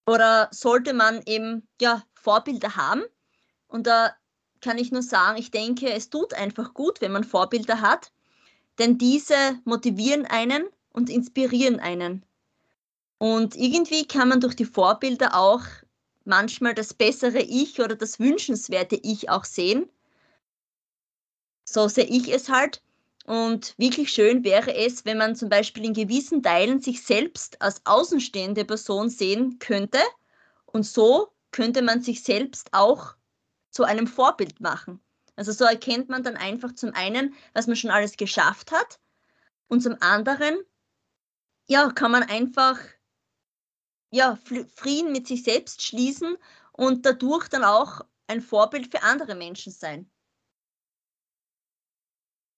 oder 0.05 0.49
sollte 0.51 0.93
man 0.93 1.21
eben 1.25 1.67
ja 1.81 2.03
Vorbilder 2.13 2.75
haben. 2.75 3.03
Und 3.67 3.87
da 3.87 4.15
kann 4.61 4.77
ich 4.77 4.91
nur 4.91 5.03
sagen, 5.03 5.37
ich 5.37 5.51
denke, 5.51 5.91
es 5.91 6.09
tut 6.09 6.33
einfach 6.33 6.73
gut, 6.73 7.01
wenn 7.01 7.11
man 7.11 7.23
Vorbilder 7.23 7.81
hat, 7.81 8.11
denn 8.79 8.97
diese 8.97 9.59
motivieren 9.63 10.25
einen 10.25 10.67
und 10.91 11.09
inspirieren 11.09 11.79
einen. 11.79 12.25
Und 13.17 13.55
irgendwie 13.55 14.07
kann 14.07 14.29
man 14.29 14.41
durch 14.41 14.55
die 14.55 14.65
Vorbilder 14.65 15.35
auch 15.35 15.61
manchmal 16.25 16.73
das 16.73 16.93
bessere 16.93 17.41
Ich 17.41 17.79
oder 17.79 17.95
das 17.95 18.19
wünschenswerte 18.19 18.95
Ich 18.97 19.29
auch 19.29 19.45
sehen. 19.45 19.89
So 21.63 21.87
sehe 21.87 22.05
ich 22.05 22.31
es 22.33 22.49
halt. 22.49 22.81
Und 23.25 23.73
wirklich 23.77 24.11
schön 24.11 24.43
wäre 24.43 24.75
es, 24.75 25.03
wenn 25.03 25.17
man 25.17 25.35
zum 25.35 25.49
Beispiel 25.49 25.83
in 25.83 25.93
gewissen 25.93 26.43
Teilen 26.43 26.79
sich 26.79 27.03
selbst 27.03 27.59
als 27.59 27.81
außenstehende 27.85 28.65
Person 28.65 29.09
sehen 29.09 29.57
könnte. 29.57 29.99
Und 30.65 30.85
so 30.85 31.29
könnte 31.51 31.81
man 31.81 32.01
sich 32.01 32.21
selbst 32.23 32.69
auch 32.71 33.15
zu 33.71 33.83
einem 33.83 34.05
Vorbild 34.05 34.61
machen. 34.61 35.01
Also 35.35 35.51
so 35.51 35.65
erkennt 35.65 36.07
man 36.07 36.23
dann 36.23 36.37
einfach 36.37 36.73
zum 36.73 36.93
einen, 36.93 37.33
was 37.53 37.65
man 37.65 37.75
schon 37.75 37.89
alles 37.89 38.15
geschafft 38.15 38.71
hat. 38.71 38.99
Und 39.67 39.81
zum 39.81 39.97
anderen, 40.01 40.59
ja, 41.67 41.89
kann 41.89 42.11
man 42.11 42.23
einfach 42.23 42.77
ja, 44.11 44.37
Frieden 44.75 45.11
mit 45.11 45.27
sich 45.27 45.43
selbst 45.43 45.81
schließen 45.81 46.37
und 46.73 47.05
dadurch 47.05 47.47
dann 47.47 47.63
auch 47.63 48.01
ein 48.27 48.41
Vorbild 48.41 48.91
für 48.91 49.01
andere 49.03 49.33
Menschen 49.35 49.71
sein. 49.71 50.09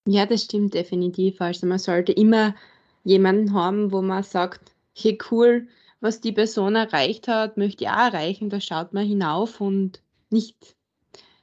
Ja, 0.09 0.25
das 0.25 0.43
stimmt 0.43 0.73
definitiv. 0.73 1.41
Also 1.41 1.67
man 1.67 1.79
sollte 1.79 2.13
immer 2.13 2.55
jemanden 3.03 3.53
haben, 3.53 3.91
wo 3.91 4.01
man 4.01 4.23
sagt, 4.23 4.71
hey 4.95 5.17
cool, 5.29 5.67
was 5.99 6.21
die 6.21 6.31
Person 6.31 6.75
erreicht 6.75 7.27
hat, 7.27 7.57
möchte 7.57 7.83
ich 7.83 7.89
auch 7.89 7.97
erreichen. 7.97 8.49
Da 8.49 8.61
schaut 8.61 8.93
man 8.93 9.05
hinauf 9.05 9.59
und 9.59 10.01
nicht 10.29 10.77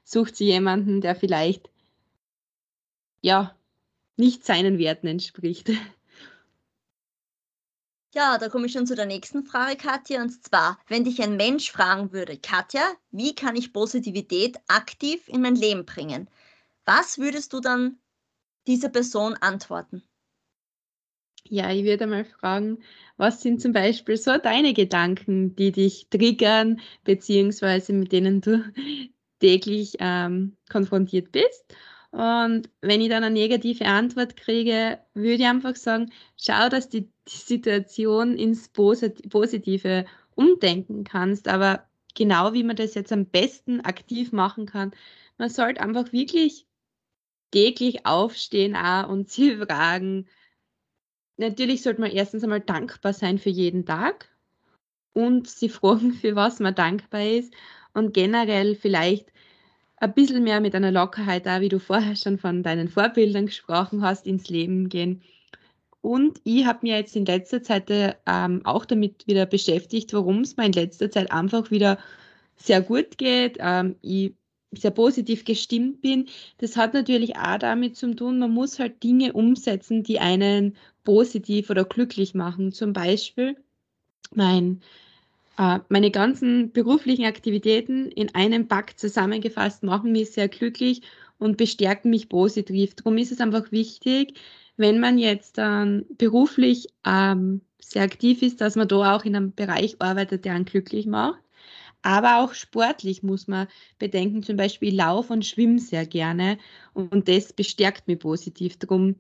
sucht 0.03 0.35
sie 0.37 0.47
jemanden, 0.47 1.03
der 1.03 1.15
vielleicht 1.15 1.69
ja 3.21 3.55
nicht 4.17 4.47
seinen 4.47 4.79
Werten 4.79 5.09
entspricht. 5.09 5.71
Ja, 8.15 8.39
da 8.39 8.49
komme 8.49 8.67
ich 8.67 8.73
schon 8.73 8.87
zu 8.87 8.95
der 8.95 9.07
nächsten 9.07 9.45
Frage, 9.45 9.77
Katja. 9.77 10.23
Und 10.23 10.43
zwar, 10.43 10.79
wenn 10.87 11.05
dich 11.05 11.21
ein 11.21 11.37
Mensch 11.37 11.71
fragen 11.71 12.13
würde, 12.13 12.39
Katja, 12.39 12.81
wie 13.11 13.35
kann 13.35 13.57
ich 13.57 13.73
Positivität 13.75 14.57
aktiv 14.69 15.29
in 15.29 15.43
mein 15.43 15.57
Leben 15.57 15.85
bringen? 15.85 16.31
Was 16.85 17.19
würdest 17.19 17.53
du 17.53 17.61
dann 17.61 17.99
dieser 18.67 18.89
Person 18.89 19.35
antworten? 19.35 20.03
Ja, 21.47 21.71
ich 21.71 21.85
würde 21.85 22.07
mal 22.07 22.25
fragen, 22.25 22.79
was 23.19 23.43
sind 23.43 23.61
zum 23.61 23.73
Beispiel 23.73 24.17
so 24.17 24.39
deine 24.39 24.73
Gedanken, 24.73 25.55
die 25.57 25.73
dich 25.73 26.09
triggern, 26.09 26.81
beziehungsweise 27.05 27.93
mit 27.93 28.13
denen 28.13 28.41
du 28.41 28.65
täglich 29.41 29.97
ähm, 30.01 30.57
konfrontiert 30.71 31.33
bist? 31.33 31.75
Und 32.13 32.71
wenn 32.81 33.01
ich 33.01 33.09
dann 33.09 33.25
eine 33.25 33.35
negative 33.35 33.85
Antwort 33.87 34.37
kriege, 34.37 35.01
würde 35.15 35.43
ich 35.43 35.45
einfach 35.47 35.77
sagen, 35.77 36.13
schau, 36.37 36.69
dass 36.69 36.89
du 36.89 37.03
die 37.03 37.11
Situation 37.27 38.39
ins 38.39 38.69
Positive 38.69 40.07
umdenken 40.37 41.05
kannst. 41.05 41.49
Aber 41.49 41.87
genau 42.15 42.53
wie 42.53 42.63
man 42.63 42.77
das 42.77 42.95
jetzt 42.95 43.13
am 43.13 43.27
besten 43.27 43.81
aktiv 43.81 44.33
machen 44.33 44.67
kann, 44.67 44.93
man 45.39 45.51
sollte 45.51 45.81
einfach 45.81 46.13
wirklich 46.13 46.67
täglich 47.55 48.05
aufstehen 48.05 48.77
auch 48.77 49.09
und 49.09 49.31
sich 49.31 49.57
fragen. 49.57 50.27
Natürlich 51.37 51.83
sollte 51.83 52.01
man 52.01 52.11
erstens 52.11 52.43
einmal 52.43 52.61
dankbar 52.61 53.13
sein 53.13 53.39
für 53.39 53.51
jeden 53.51 53.87
Tag 53.87 54.29
und 55.13 55.49
sie 55.49 55.69
fragen, 55.71 56.13
für 56.13 56.37
was 56.37 56.61
man 56.61 56.75
dankbar 56.75 57.25
ist 57.25 57.55
und 57.95 58.13
generell 58.13 58.75
vielleicht 58.75 59.33
ein 59.97 60.13
bisschen 60.13 60.43
mehr 60.43 60.61
mit 60.61 60.75
einer 60.75 60.91
Lockerheit, 60.91 61.47
da 61.47 61.61
wie 61.61 61.69
du 61.69 61.79
vorher 61.79 62.17
schon 62.17 62.39
von 62.39 62.63
deinen 62.63 62.89
Vorbildern 62.89 63.47
gesprochen 63.47 64.03
hast, 64.03 64.27
ins 64.27 64.49
Leben 64.49 64.89
gehen. 64.89 65.23
Und 66.03 66.41
ich 66.45 66.67
habe 66.67 66.81
mir 66.83 66.97
jetzt 66.97 67.17
in 67.17 67.25
letzter 67.25 67.63
Zeit 67.63 67.89
ähm, 67.89 68.61
auch 68.65 68.85
damit 68.85 69.27
wieder 69.27 69.47
beschäftigt, 69.47 70.13
warum 70.13 70.41
es 70.41 70.57
mir 70.57 70.67
in 70.67 70.73
letzter 70.73 71.11
Zeit 71.11 71.33
einfach 71.33 71.71
wieder 71.71 71.99
sehr 72.57 72.83
gut 72.83 73.17
geht. 73.17 73.57
Ähm, 73.61 73.97
ich 74.03 74.35
sehr 74.77 74.91
positiv 74.91 75.45
gestimmt 75.45 76.01
bin. 76.01 76.27
Das 76.59 76.77
hat 76.77 76.95
natürlich 76.95 77.37
auch 77.37 77.59
damit 77.59 77.97
zu 77.97 78.15
tun, 78.15 78.39
man 78.39 78.53
muss 78.53 78.79
halt 78.79 79.03
Dinge 79.03 79.33
umsetzen, 79.33 80.03
die 80.03 80.21
einen 80.21 80.77
positiv 81.05 81.71
oder 81.71 81.85
glücklich 81.85 82.35
machen. 82.35 82.73
Zum 82.73 82.93
Beispiel 82.93 83.57
mein 84.35 84.81
äh, 85.59 85.79
meine 85.89 86.11
ganzen 86.11 86.73
beruflichen 86.73 87.25
Aktivitäten 87.25 88.11
in 88.11 88.35
einem 88.35 88.69
Pack 88.69 88.99
zusammengefasst 88.99 89.83
machen 89.83 90.13
mich 90.13 90.33
sehr 90.33 90.49
glücklich 90.49 91.03
und 91.39 91.57
bestärken 91.57 92.11
mich 92.11 92.29
positiv. 92.29 92.95
Darum 92.95 93.19
ist 93.19 93.33
es 93.33 93.41
einfach 93.41 93.71
wichtig, 93.71 94.39
wenn 94.77 94.99
man 94.99 95.19
jetzt 95.19 95.57
ähm, 95.59 96.07
beruflich 96.19 96.89
ähm, 97.07 97.61
sehr 97.81 98.03
aktiv 98.03 98.43
ist, 98.43 98.61
dass 98.61 98.77
man 98.77 98.89
da 98.89 99.15
auch 99.15 99.25
in 99.25 99.37
einem 99.37 99.53
Bereich 99.55 99.97
arbeitet, 100.01 100.45
der 100.45 100.55
einen 100.55 100.65
glücklich 100.65 101.07
macht. 101.07 101.44
Aber 102.05 102.45
auch 102.45 102.53
sportlich 102.53 103.23
muss 103.23 103.49
man 103.49 103.67
bedenken, 103.99 104.43
zum 104.43 104.59
Beispiel 104.59 104.91
ich 104.91 104.95
laufe 104.95 105.33
und 105.33 105.47
schwimme 105.47 105.79
sehr 105.79 106.05
gerne 106.05 106.59
und 106.93 107.29
das 107.29 107.55
bestärkt 107.55 108.07
mich 108.09 108.19
positiv. 108.19 108.79
Darum 108.79 109.17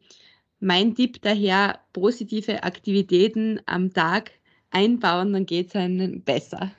mein 0.60 0.94
Tipp 0.94 1.22
daher, 1.22 1.80
positive 1.94 2.62
Aktivitäten 2.62 3.58
am 3.64 3.94
Tag 3.94 4.32
einbauen, 4.70 5.32
dann 5.32 5.46
geht 5.46 5.68
es 5.68 5.76
einem 5.76 6.22
besser. 6.22 6.72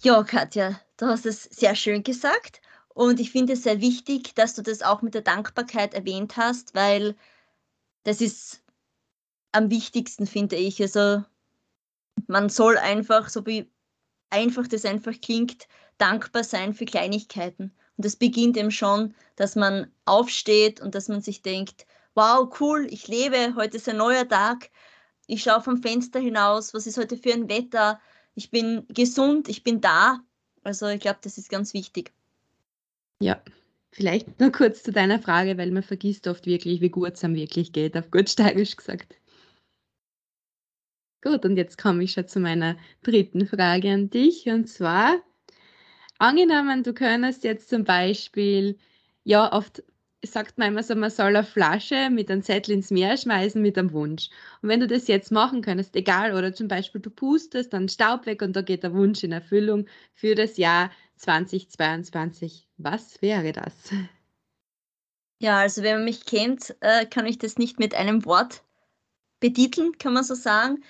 Ja, 0.00 0.22
Katja, 0.22 0.80
du 0.96 1.06
hast 1.06 1.26
es 1.26 1.42
sehr 1.44 1.74
schön 1.74 2.02
gesagt. 2.02 2.62
Und 2.94 3.20
ich 3.20 3.30
finde 3.30 3.52
es 3.52 3.64
sehr 3.64 3.82
wichtig, 3.82 4.34
dass 4.34 4.54
du 4.54 4.62
das 4.62 4.80
auch 4.80 5.02
mit 5.02 5.12
der 5.12 5.20
Dankbarkeit 5.20 5.92
erwähnt 5.92 6.38
hast, 6.38 6.74
weil 6.74 7.14
das 8.04 8.22
ist 8.22 8.62
am 9.52 9.70
wichtigsten, 9.70 10.26
finde 10.26 10.56
ich. 10.56 10.80
Also 10.80 11.24
man 12.26 12.48
soll 12.48 12.78
einfach, 12.78 13.28
so 13.28 13.44
wie 13.44 13.70
einfach 14.30 14.66
das 14.66 14.84
einfach 14.84 15.20
klingt, 15.20 15.66
dankbar 15.98 16.44
sein 16.44 16.74
für 16.74 16.84
Kleinigkeiten. 16.84 17.72
Und 17.96 18.04
das 18.04 18.16
beginnt 18.16 18.56
eben 18.56 18.70
schon, 18.70 19.14
dass 19.36 19.56
man 19.56 19.90
aufsteht 20.06 20.80
und 20.80 20.94
dass 20.94 21.08
man 21.08 21.20
sich 21.20 21.42
denkt, 21.42 21.86
wow, 22.14 22.48
cool, 22.60 22.86
ich 22.90 23.08
lebe, 23.08 23.54
heute 23.56 23.76
ist 23.76 23.88
ein 23.88 23.98
neuer 23.98 24.26
Tag 24.28 24.70
ich 25.30 25.42
schaue 25.42 25.62
vom 25.62 25.80
Fenster 25.80 26.18
hinaus, 26.18 26.74
was 26.74 26.86
ist 26.86 26.98
heute 26.98 27.16
für 27.16 27.32
ein 27.32 27.48
Wetter, 27.48 28.00
ich 28.34 28.50
bin 28.50 28.84
gesund, 28.88 29.48
ich 29.48 29.62
bin 29.62 29.80
da. 29.80 30.20
Also 30.62 30.88
ich 30.88 31.00
glaube, 31.00 31.18
das 31.22 31.38
ist 31.38 31.48
ganz 31.48 31.72
wichtig. 31.72 32.12
Ja, 33.22 33.40
vielleicht 33.92 34.40
nur 34.40 34.50
kurz 34.50 34.82
zu 34.82 34.92
deiner 34.92 35.20
Frage, 35.20 35.56
weil 35.56 35.70
man 35.70 35.82
vergisst 35.82 36.26
oft 36.26 36.46
wirklich, 36.46 36.80
wie 36.80 36.90
gut 36.90 37.14
es 37.14 37.24
einem 37.24 37.36
wirklich 37.36 37.72
geht, 37.72 37.96
auf 37.96 38.10
gut 38.10 38.28
steirisch 38.28 38.76
gesagt. 38.76 39.14
Gut, 41.22 41.44
und 41.44 41.56
jetzt 41.56 41.78
komme 41.78 42.04
ich 42.04 42.12
schon 42.12 42.28
zu 42.28 42.40
meiner 42.40 42.76
dritten 43.02 43.46
Frage 43.46 43.92
an 43.92 44.10
dich. 44.10 44.46
Und 44.46 44.68
zwar, 44.68 45.16
angenommen, 46.18 46.82
du 46.82 46.94
könntest 46.94 47.44
jetzt 47.44 47.68
zum 47.68 47.84
Beispiel 47.84 48.78
ja, 49.24 49.52
oft 49.52 49.82
sagt 50.22 50.58
man 50.58 50.68
immer 50.68 50.82
so, 50.82 50.94
man 50.94 51.10
soll 51.10 51.36
eine 51.36 51.44
Flasche 51.44 52.10
mit 52.10 52.30
einem 52.30 52.42
Zettel 52.42 52.74
ins 52.74 52.90
Meer 52.90 53.16
schmeißen 53.16 53.60
mit 53.60 53.78
einem 53.78 53.92
Wunsch. 53.92 54.28
Und 54.60 54.68
wenn 54.68 54.80
du 54.80 54.86
das 54.86 55.08
jetzt 55.08 55.32
machen 55.32 55.62
könntest, 55.62 55.96
egal, 55.96 56.34
oder 56.34 56.52
zum 56.52 56.68
Beispiel 56.68 57.00
du 57.00 57.10
pustest 57.10 57.72
dann 57.72 57.88
Staub 57.88 58.26
weg 58.26 58.42
und 58.42 58.54
da 58.54 58.62
geht 58.62 58.82
der 58.82 58.92
Wunsch 58.92 59.24
in 59.24 59.32
Erfüllung 59.32 59.86
für 60.14 60.34
das 60.34 60.56
Jahr 60.56 60.90
2022, 61.16 62.68
was 62.76 63.20
wäre 63.22 63.52
das? 63.52 63.74
Ja, 65.38 65.58
also 65.58 65.82
wenn 65.82 65.96
man 65.96 66.04
mich 66.04 66.26
kennt, 66.26 66.76
äh, 66.80 67.06
kann 67.06 67.26
ich 67.26 67.38
das 67.38 67.56
nicht 67.56 67.78
mit 67.78 67.94
einem 67.94 68.26
Wort 68.26 68.62
betiteln, 69.38 69.92
kann 69.98 70.12
man 70.12 70.24
so 70.24 70.34
sagen, 70.34 70.82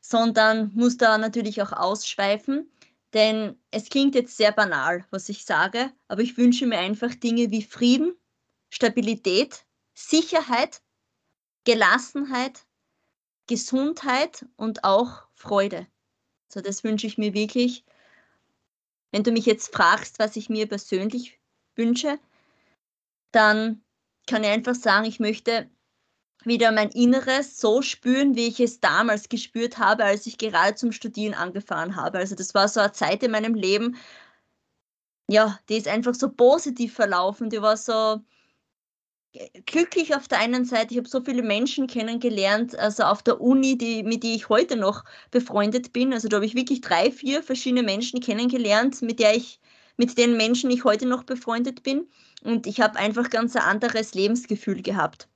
sondern 0.00 0.72
muss 0.74 0.96
da 0.96 1.18
natürlich 1.18 1.62
auch 1.62 1.72
ausschweifen. 1.72 2.70
Denn 3.12 3.58
es 3.70 3.88
klingt 3.88 4.14
jetzt 4.14 4.36
sehr 4.36 4.52
banal, 4.52 5.04
was 5.10 5.28
ich 5.28 5.44
sage, 5.44 5.92
aber 6.08 6.22
ich 6.22 6.36
wünsche 6.36 6.66
mir 6.66 6.78
einfach 6.78 7.14
Dinge 7.14 7.50
wie 7.50 7.62
Frieden, 7.62 8.14
Stabilität, 8.70 9.64
Sicherheit, 9.94 10.82
Gelassenheit, 11.64 12.64
Gesundheit 13.48 14.46
und 14.56 14.84
auch 14.84 15.26
Freude. 15.34 15.86
So, 16.48 16.60
das 16.60 16.84
wünsche 16.84 17.06
ich 17.06 17.18
mir 17.18 17.34
wirklich. 17.34 17.84
Wenn 19.12 19.24
du 19.24 19.32
mich 19.32 19.44
jetzt 19.44 19.74
fragst, 19.74 20.20
was 20.20 20.36
ich 20.36 20.48
mir 20.48 20.68
persönlich 20.68 21.40
wünsche, 21.74 22.20
dann 23.32 23.82
kann 24.28 24.44
ich 24.44 24.50
einfach 24.50 24.76
sagen, 24.76 25.04
ich 25.04 25.18
möchte 25.18 25.68
wieder 26.44 26.72
mein 26.72 26.90
Inneres 26.90 27.60
so 27.60 27.82
spüren, 27.82 28.34
wie 28.36 28.48
ich 28.48 28.60
es 28.60 28.80
damals 28.80 29.28
gespürt 29.28 29.78
habe, 29.78 30.04
als 30.04 30.26
ich 30.26 30.38
gerade 30.38 30.74
zum 30.74 30.92
Studieren 30.92 31.34
angefahren 31.34 31.96
habe. 31.96 32.18
Also 32.18 32.34
das 32.34 32.54
war 32.54 32.68
so 32.68 32.80
eine 32.80 32.92
Zeit 32.92 33.22
in 33.22 33.30
meinem 33.30 33.54
Leben, 33.54 33.96
ja, 35.28 35.58
die 35.68 35.76
ist 35.76 35.88
einfach 35.88 36.14
so 36.14 36.28
positiv 36.30 36.94
verlaufen, 36.94 37.50
die 37.50 37.62
war 37.62 37.76
so 37.76 38.20
glücklich 39.66 40.14
auf 40.14 40.28
der 40.28 40.40
einen 40.40 40.64
Seite. 40.64 40.92
Ich 40.92 40.98
habe 40.98 41.08
so 41.08 41.20
viele 41.22 41.42
Menschen 41.42 41.86
kennengelernt, 41.86 42.76
also 42.78 43.04
auf 43.04 43.22
der 43.22 43.40
Uni, 43.40 43.78
die, 43.78 44.02
mit 44.02 44.22
die 44.24 44.34
ich 44.34 44.48
heute 44.48 44.76
noch 44.76 45.04
befreundet 45.30 45.92
bin. 45.92 46.12
Also 46.12 46.28
da 46.28 46.36
habe 46.36 46.46
ich 46.46 46.56
wirklich 46.56 46.80
drei, 46.80 47.12
vier 47.12 47.42
verschiedene 47.42 47.84
Menschen 47.84 48.20
kennengelernt, 48.20 49.02
mit 49.02 49.20
der 49.20 49.36
ich, 49.36 49.60
mit 49.96 50.18
den 50.18 50.36
Menschen 50.36 50.70
ich 50.70 50.84
heute 50.84 51.06
noch 51.06 51.22
befreundet 51.24 51.82
bin. 51.84 52.08
Und 52.42 52.66
ich 52.66 52.80
habe 52.80 52.98
einfach 52.98 53.30
ganz 53.30 53.54
ein 53.54 53.62
anderes 53.62 54.14
Lebensgefühl 54.14 54.82
gehabt. 54.82 55.29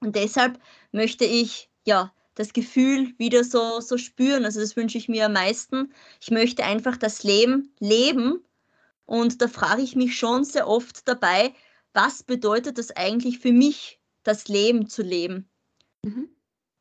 Und 0.00 0.16
deshalb 0.16 0.60
möchte 0.92 1.24
ich 1.24 1.70
ja 1.84 2.12
das 2.34 2.52
Gefühl 2.52 3.14
wieder 3.18 3.42
so, 3.42 3.80
so 3.80 3.98
spüren. 3.98 4.44
Also 4.44 4.60
das 4.60 4.76
wünsche 4.76 4.98
ich 4.98 5.08
mir 5.08 5.26
am 5.26 5.32
meisten. 5.32 5.92
Ich 6.20 6.30
möchte 6.30 6.64
einfach 6.64 6.96
das 6.96 7.24
Leben 7.24 7.72
leben. 7.80 8.44
Und 9.06 9.42
da 9.42 9.48
frage 9.48 9.82
ich 9.82 9.96
mich 9.96 10.16
schon 10.16 10.44
sehr 10.44 10.68
oft 10.68 11.08
dabei, 11.08 11.52
was 11.94 12.22
bedeutet 12.22 12.78
das 12.78 12.94
eigentlich 12.96 13.38
für 13.38 13.52
mich, 13.52 13.98
das 14.22 14.46
Leben 14.48 14.88
zu 14.88 15.02
leben? 15.02 15.48
Mhm. 16.04 16.28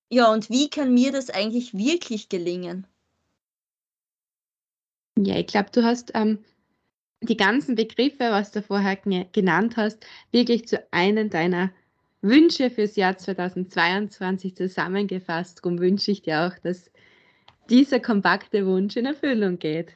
Ja, 0.09 0.31
und 0.31 0.49
wie 0.49 0.69
kann 0.69 0.93
mir 0.93 1.11
das 1.11 1.29
eigentlich 1.29 1.73
wirklich 1.73 2.29
gelingen? 2.29 2.85
Ja, 5.17 5.37
ich 5.37 5.47
glaube, 5.47 5.71
du 5.71 5.83
hast 5.83 6.11
ähm, 6.13 6.43
die 7.21 7.37
ganzen 7.37 7.75
Begriffe, 7.75 8.29
was 8.29 8.51
du 8.51 8.61
vorher 8.61 8.95
genannt 8.95 9.75
hast, 9.75 10.05
wirklich 10.31 10.67
zu 10.67 10.85
einem 10.91 11.29
deiner 11.29 11.71
Wünsche 12.21 12.69
fürs 12.69 12.95
Jahr 12.95 13.17
2022 13.17 14.55
zusammengefasst. 14.55 15.59
Darum 15.59 15.79
wünsche 15.79 16.11
ich 16.11 16.23
dir 16.23 16.41
auch, 16.41 16.59
dass 16.59 16.91
dieser 17.69 17.99
kompakte 17.99 18.65
Wunsch 18.65 18.95
in 18.95 19.05
Erfüllung 19.05 19.59
geht. 19.59 19.93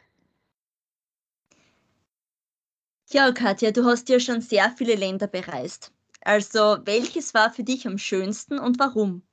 Ja, 3.09 3.31
Katja, 3.31 3.71
du 3.71 3.85
hast 3.85 4.07
ja 4.09 4.19
schon 4.19 4.41
sehr 4.41 4.71
viele 4.77 4.95
Länder 4.95 5.27
bereist. 5.27 5.91
Also, 6.21 6.77
welches 6.85 7.33
war 7.33 7.51
für 7.51 7.63
dich 7.63 7.87
am 7.87 7.97
schönsten 7.97 8.59
und 8.59 8.79
warum? 8.79 9.23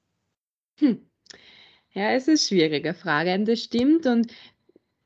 Hm. 0.78 1.08
Ja, 1.92 2.12
es 2.12 2.22
ist 2.22 2.28
eine 2.28 2.60
schwierige 2.60 2.94
Frage, 2.94 3.34
und 3.34 3.46
das 3.46 3.62
stimmt. 3.62 4.06
Und 4.06 4.32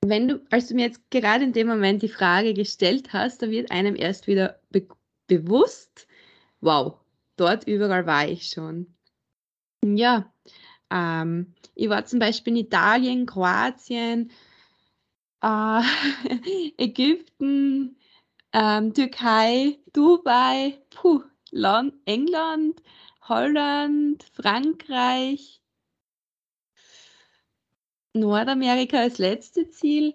wenn 0.01 0.29
du, 0.29 0.41
als 0.51 0.69
du 0.69 0.75
mir 0.75 0.87
jetzt 0.87 1.01
gerade 1.11 1.45
in 1.45 1.53
dem 1.53 1.67
Moment 1.67 2.03
die 2.03 2.09
Frage 2.09 2.55
gestellt 2.55 3.13
hast, 3.13 3.43
da 3.43 3.51
wird 3.51 3.71
einem 3.71 3.97
erst 3.97 4.27
wieder 4.27 4.61
be 4.71 4.87
bewusst, 5.27 6.07
wow, 6.61 7.02
dort 7.37 7.67
überall 7.67 8.07
war 8.07 8.29
ich 8.29 8.49
schon. 8.49 8.95
Ja, 9.85 10.33
ähm, 10.91 11.55
ich 11.75 11.89
war 11.89 12.05
zum 12.05 12.19
Beispiel 12.19 12.53
in 12.53 12.67
Italien, 12.67 13.27
Kroatien, 13.27 14.31
äh, 15.43 15.83
Ägypten, 16.79 17.97
ähm, 18.53 18.95
Türkei, 18.95 19.79
Dubai, 19.93 20.79
puh, 20.91 21.23
Land, 21.51 21.95
England, 22.05 22.83
Holland, 23.23 24.25
Frankreich, 24.35 25.61
Nordamerika 28.15 28.99
als 28.99 29.19
letzte 29.19 29.69
Ziel. 29.71 30.15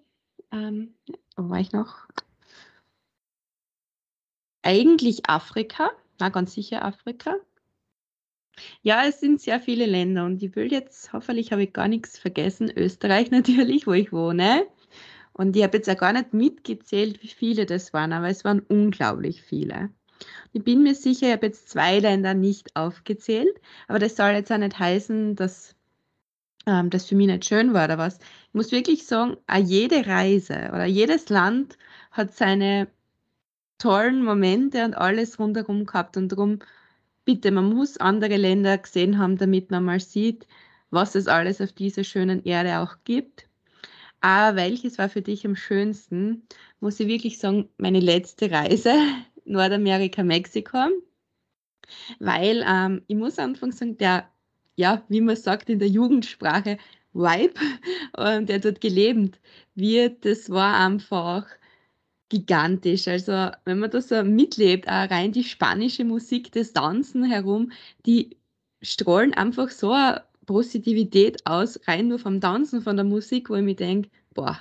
Ähm, 0.52 0.96
wo 1.36 1.50
war 1.50 1.60
ich 1.60 1.72
noch? 1.72 2.08
Eigentlich 4.62 5.30
Afrika 5.30 5.92
na, 6.20 6.30
ganz 6.30 6.54
sicher 6.54 6.84
Afrika. 6.84 7.36
Ja, 8.82 9.06
es 9.06 9.20
sind 9.20 9.40
sehr 9.42 9.60
viele 9.60 9.86
Länder 9.86 10.26
und 10.26 10.42
ich 10.42 10.56
will 10.56 10.72
jetzt, 10.72 11.14
hoffentlich 11.14 11.52
habe 11.52 11.64
ich 11.64 11.74
gar 11.74 11.88
nichts 11.88 12.18
vergessen, 12.18 12.72
Österreich 12.76 13.32
natürlich, 13.32 13.88
wo 13.88 13.94
ich 13.94 14.12
wohne. 14.12 14.66
Und 15.34 15.56
ich 15.56 15.64
habe 15.64 15.78
jetzt 15.78 15.90
auch 15.90 15.98
gar 15.98 16.14
nicht 16.14 16.34
mitgezählt, 16.34 17.22
wie 17.22 17.28
viele 17.28 17.66
das 17.68 17.94
waren, 17.94 18.12
aber 18.14 18.28
es 18.30 18.44
waren 18.44 18.60
unglaublich 18.62 19.44
viele. 19.44 19.92
Ich 20.52 20.64
bin 20.64 20.82
mir 20.82 20.96
sicher, 20.96 21.28
ich 21.28 21.34
habe 21.34 21.46
jetzt 21.48 21.70
zwei 21.70 22.00
Länder 22.00 22.34
nicht 22.34 22.76
aufgezählt, 22.76 23.62
aber 23.88 24.00
das 24.00 24.16
soll 24.16 24.32
jetzt 24.32 24.52
auch 24.52 24.58
nicht 24.58 24.80
heißen, 24.80 25.36
dass 25.36 25.76
ähm, 26.66 26.90
das 26.90 27.06
für 27.06 27.16
mich 27.16 27.28
nicht 27.28 27.46
schön 27.46 27.74
war 27.74 27.86
oder 27.86 28.00
was. 28.00 28.18
Ich 28.18 28.54
muss 28.54 28.72
wirklich 28.72 29.06
sagen, 29.06 29.38
jede 29.64 30.08
Reise 30.08 30.70
oder 30.74 30.86
jedes 30.86 31.30
Land 31.30 31.78
hat 32.12 32.34
seine 32.34 32.88
tollen 33.78 34.24
Momente 34.24 34.84
und 34.86 34.96
alles 34.96 35.40
rundherum 35.40 35.86
gehabt. 35.86 36.18
Und 36.18 36.32
darum, 36.32 36.60
bitte, 37.26 37.52
man 37.52 37.74
muss 37.74 37.98
andere 37.98 38.38
Länder 38.38 38.78
gesehen 38.78 39.18
haben, 39.18 39.38
damit 39.38 39.72
man 39.72 39.86
mal 39.86 40.00
sieht, 40.00 40.48
was 40.90 41.16
es 41.16 41.28
alles 41.28 41.62
auf 41.62 41.74
dieser 41.74 42.04
schönen 42.04 42.44
Erde 42.44 42.80
auch 42.80 42.98
gibt. 43.04 43.48
Aber 44.22 44.56
welches 44.56 44.98
war 44.98 45.10
für 45.10 45.22
dich 45.22 45.46
am 45.46 45.56
schönsten? 45.56 46.44
Muss 46.80 47.00
ich 47.00 47.08
wirklich 47.08 47.40
sagen, 47.40 47.70
meine 47.78 48.00
letzte 48.00 48.50
Reise, 48.52 48.94
Nordamerika, 49.46 50.24
Mexiko. 50.24 50.90
Weil 52.20 52.66
ähm, 52.68 53.04
ich 53.08 53.16
muss 53.16 53.40
anfangs 53.40 53.78
sagen, 53.78 53.98
der, 53.98 54.30
ja, 54.76 55.04
wie 55.08 55.22
man 55.22 55.36
sagt 55.36 55.70
in 55.70 55.80
der 55.80 55.88
Jugendsprache, 55.88 56.78
Vibe, 57.14 57.54
der 58.46 58.60
dort 58.60 58.82
gelebt 58.82 59.40
wird, 59.76 60.26
das 60.26 60.50
war 60.50 60.76
einfach 60.76 61.48
gigantisch. 62.30 63.08
Also 63.08 63.52
wenn 63.66 63.80
man 63.80 63.92
das 63.92 64.10
so 64.10 64.24
mitlebt, 64.24 64.88
auch 64.88 65.10
rein 65.10 65.32
die 65.32 65.44
spanische 65.44 66.04
Musik, 66.04 66.52
das 66.52 66.74
Tanzen 66.74 67.24
herum, 67.24 67.72
die 68.06 68.38
strahlen 68.82 69.34
einfach 69.34 69.70
so 69.70 69.92
eine 69.92 70.24
Positivität 70.46 71.46
aus, 71.46 71.80
rein 71.88 72.08
nur 72.08 72.20
vom 72.20 72.42
Tanzen, 72.42 72.82
von 72.82 72.96
der 72.96 73.06
Musik, 73.06 73.50
wo 73.50 73.56
ich 73.56 73.64
mir 73.64 73.76
denke, 73.76 74.10
boah, 74.34 74.60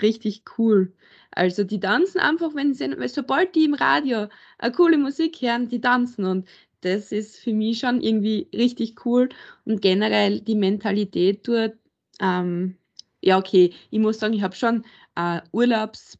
richtig 0.00 0.42
cool. 0.58 0.92
Also 1.30 1.64
die 1.64 1.80
tanzen 1.80 2.20
einfach, 2.20 2.54
wenn 2.54 2.74
sie, 2.74 2.90
weil 2.98 3.08
sobald 3.08 3.54
die 3.54 3.64
im 3.64 3.74
Radio 3.74 4.28
eine 4.58 4.72
coole 4.72 4.98
Musik 4.98 5.40
hören, 5.40 5.68
die 5.68 5.80
tanzen 5.80 6.26
und 6.26 6.48
das 6.82 7.12
ist 7.12 7.38
für 7.38 7.52
mich 7.52 7.78
schon 7.78 8.00
irgendwie 8.00 8.48
richtig 8.54 9.06
cool 9.06 9.28
und 9.64 9.80
generell 9.80 10.40
die 10.40 10.56
Mentalität 10.56 11.46
dort, 11.46 11.74
ähm, 12.20 12.76
ja 13.22 13.38
okay, 13.38 13.72
ich 13.90 13.98
muss 14.00 14.18
sagen, 14.18 14.34
ich 14.34 14.42
habe 14.42 14.56
schon 14.56 14.84
äh, 15.14 15.40
Urlaubs 15.52 16.18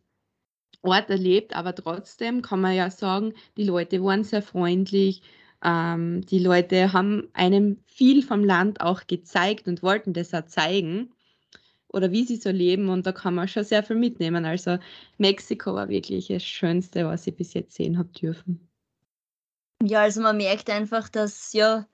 Ort 0.83 1.11
erlebt, 1.11 1.55
aber 1.55 1.75
trotzdem 1.75 2.43
kann 2.43 2.61
man 2.61 2.75
ja 2.75 2.91
sagen, 2.91 3.35
die 3.57 3.65
Leute 3.65 4.03
waren 4.03 4.25
sehr 4.25 4.43
freundlich. 4.43 5.23
Ähm, 5.65 6.27
die 6.27 6.41
Leute 6.41 6.93
haben 6.93 7.29
einem 7.35 7.79
viel 7.87 8.23
vom 8.23 8.45
Land 8.45 8.81
auch 8.81 9.07
gezeigt 9.07 9.69
und 9.69 9.83
wollten 9.83 10.13
das 10.13 10.35
auch 10.35 10.47
zeigen 10.47 11.13
oder 11.93 12.11
wie 12.11 12.25
sie 12.25 12.37
so 12.37 12.51
leben 12.51 12.89
und 12.89 13.07
da 13.07 13.13
kann 13.13 13.35
man 13.35 13.49
schon 13.49 13.65
sehr 13.65 13.83
viel 13.83 13.97
mitnehmen. 13.97 14.45
Also 14.45 14.79
Mexiko 15.19 15.75
war 15.75 15.89
wirklich 15.89 16.29
das 16.29 16.43
Schönste, 16.43 17.07
was 17.07 17.27
ich 17.27 17.37
bis 17.37 17.55
jetzt 17.55 17.75
sehen 17.75 17.99
habe 17.99 18.09
dürfen. 18.09 18.69
Ja, 19.83 20.03
also 20.03 20.21
man 20.21 20.37
merkt 20.37 20.71
einfach, 20.71 21.09
dass 21.09 21.53
ja 21.53 21.87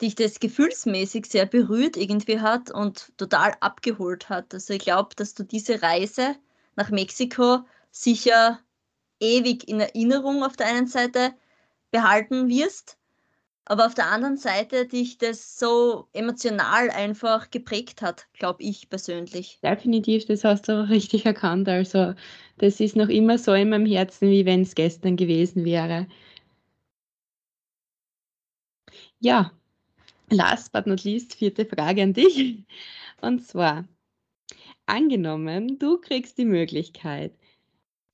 dich 0.00 0.14
das 0.14 0.40
gefühlsmäßig 0.40 1.26
sehr 1.26 1.46
berührt 1.46 1.96
irgendwie 1.96 2.40
hat 2.40 2.70
und 2.70 3.16
total 3.16 3.54
abgeholt 3.60 4.28
hat. 4.28 4.52
Also 4.52 4.74
ich 4.74 4.80
glaube, 4.80 5.14
dass 5.16 5.34
du 5.34 5.42
diese 5.42 5.80
Reise 5.82 6.36
nach 6.76 6.90
Mexiko 6.90 7.60
sicher 8.02 8.60
ewig 9.20 9.68
in 9.68 9.80
Erinnerung 9.80 10.44
auf 10.44 10.56
der 10.56 10.66
einen 10.66 10.86
Seite 10.86 11.34
behalten 11.90 12.48
wirst, 12.48 12.98
aber 13.64 13.86
auf 13.86 13.94
der 13.94 14.10
anderen 14.10 14.36
Seite 14.36 14.86
dich 14.86 15.18
das 15.18 15.58
so 15.58 16.06
emotional 16.12 16.90
einfach 16.90 17.50
geprägt 17.50 18.02
hat, 18.02 18.26
glaube 18.34 18.62
ich 18.62 18.88
persönlich. 18.88 19.58
Definitiv, 19.62 20.26
das 20.26 20.44
hast 20.44 20.68
du 20.68 20.88
richtig 20.88 21.24
erkannt. 21.26 21.68
Also 21.68 22.14
das 22.58 22.80
ist 22.80 22.96
noch 22.96 23.08
immer 23.08 23.38
so 23.38 23.54
in 23.54 23.70
meinem 23.70 23.86
Herzen, 23.86 24.30
wie 24.30 24.44
wenn 24.44 24.62
es 24.62 24.74
gestern 24.74 25.16
gewesen 25.16 25.64
wäre. 25.64 26.06
Ja, 29.18 29.52
last 30.30 30.72
but 30.72 30.86
not 30.86 31.02
least, 31.04 31.34
vierte 31.34 31.64
Frage 31.64 32.02
an 32.02 32.12
dich. 32.12 32.62
Und 33.22 33.44
zwar, 33.44 33.88
angenommen, 34.84 35.78
du 35.78 35.98
kriegst 35.98 36.38
die 36.38 36.44
Möglichkeit, 36.44 37.34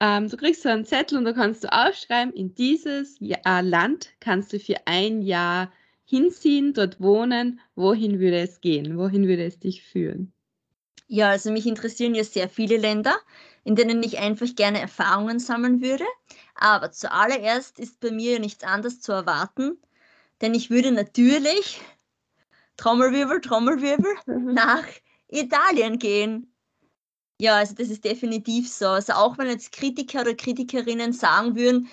ähm, 0.02 0.28
du 0.28 0.36
kriegst 0.36 0.62
so 0.62 0.68
einen 0.68 0.84
Zettel 0.84 1.16
und 1.16 1.24
da 1.24 1.32
kannst 1.32 1.62
du 1.62 1.72
aufschreiben, 1.72 2.34
in 2.34 2.56
dieses 2.56 3.16
Jahr, 3.20 3.62
Land 3.62 4.10
kannst 4.18 4.52
du 4.52 4.58
für 4.58 4.74
ein 4.84 5.22
Jahr 5.22 5.72
hinziehen, 6.04 6.74
dort 6.74 7.00
wohnen. 7.00 7.60
Wohin 7.76 8.18
würde 8.18 8.40
es 8.40 8.60
gehen? 8.60 8.98
Wohin 8.98 9.28
würde 9.28 9.44
es 9.44 9.60
dich 9.60 9.84
führen? 9.84 10.32
Ja, 11.06 11.28
also 11.28 11.52
mich 11.52 11.68
interessieren 11.68 12.16
ja 12.16 12.24
sehr 12.24 12.48
viele 12.48 12.78
Länder, 12.78 13.14
in 13.62 13.76
denen 13.76 14.02
ich 14.02 14.18
einfach 14.18 14.52
gerne 14.56 14.80
Erfahrungen 14.80 15.38
sammeln 15.38 15.80
würde. 15.80 16.04
Aber 16.56 16.90
zuallererst 16.90 17.78
ist 17.78 18.00
bei 18.00 18.10
mir 18.10 18.40
nichts 18.40 18.64
anderes 18.64 19.00
zu 19.00 19.12
erwarten, 19.12 19.78
denn 20.40 20.54
ich 20.54 20.68
würde 20.68 20.90
natürlich, 20.90 21.80
Trommelwirbel, 22.76 23.40
Trommelwirbel, 23.40 24.12
nach 24.26 24.84
Italien 25.28 26.00
gehen. 26.00 26.51
Ja, 27.42 27.56
also 27.56 27.74
das 27.74 27.88
ist 27.88 28.04
definitiv 28.04 28.68
so. 28.72 28.86
Also 28.86 29.14
auch 29.14 29.36
wenn 29.36 29.48
jetzt 29.48 29.72
Kritiker 29.72 30.20
oder 30.20 30.34
Kritikerinnen 30.34 31.12
sagen 31.12 31.56
würden, 31.56 31.88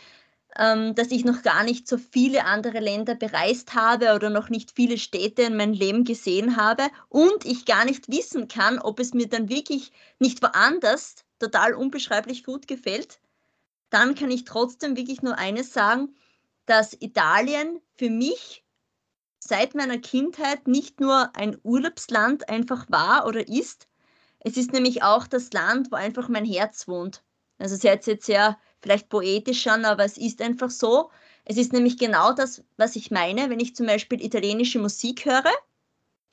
ähm, 0.58 0.96
dass 0.96 1.12
ich 1.12 1.26
noch 1.26 1.42
gar 1.44 1.64
nicht 1.64 1.88
so 1.88 1.98
viele 1.98 2.46
andere 2.46 2.80
Länder 2.80 3.16
bereist 3.16 3.74
habe 3.76 4.14
oder 4.16 4.30
noch 4.30 4.50
nicht 4.50 4.74
viele 4.76 5.00
Städte 5.00 5.44
in 5.44 5.58
meinem 5.58 5.74
Leben 5.74 6.04
gesehen 6.04 6.56
habe 6.58 6.84
und 7.10 7.46
ich 7.46 7.66
gar 7.66 7.86
nicht 7.86 8.10
wissen 8.10 8.48
kann, 8.48 8.80
ob 8.80 9.00
es 9.00 9.16
mir 9.16 9.28
dann 9.28 9.50
wirklich 9.50 9.92
nicht 10.20 10.44
woanders 10.44 11.26
total 11.40 11.74
unbeschreiblich 11.74 12.44
gut 12.44 12.68
gefällt, 12.68 13.20
dann 13.92 14.16
kann 14.16 14.32
ich 14.32 14.46
trotzdem 14.46 14.98
wirklich 14.98 15.24
nur 15.24 15.38
eines 15.40 15.74
sagen, 15.74 16.16
dass 16.68 16.94
Italien 17.02 17.82
für 17.98 18.12
mich 18.12 18.66
seit 19.40 19.76
meiner 19.76 20.00
Kindheit 20.00 20.68
nicht 20.70 21.02
nur 21.02 21.36
ein 21.36 21.58
Urlaubsland 21.64 22.50
einfach 22.50 22.88
war 22.92 23.28
oder 23.28 23.48
ist, 23.50 23.89
es 24.40 24.58
ist 24.58 24.72
nämlich 24.74 25.04
auch 25.04 25.28
das 25.28 25.52
Land, 25.52 25.92
wo 25.92 25.96
einfach 25.96 26.30
mein 26.30 26.46
Herz 26.46 26.88
wohnt. 26.88 27.24
Also 27.58 27.76
es 27.76 27.84
hört 27.84 28.08
jetzt 28.08 28.26
sehr 28.26 28.58
vielleicht 28.82 29.10
poetisch 29.10 29.68
an, 29.68 29.86
aber 29.86 30.06
es 30.06 30.18
ist 30.18 30.42
einfach 30.42 30.70
so. 30.70 31.12
Es 31.44 31.58
ist 31.58 31.74
nämlich 31.74 31.98
genau 31.98 32.32
das, 32.32 32.64
was 32.78 32.96
ich 32.96 33.12
meine, 33.12 33.50
wenn 33.50 33.60
ich 33.60 33.76
zum 33.76 33.86
Beispiel 33.86 34.24
italienische 34.24 34.80
Musik 34.80 35.26
höre, 35.26 35.52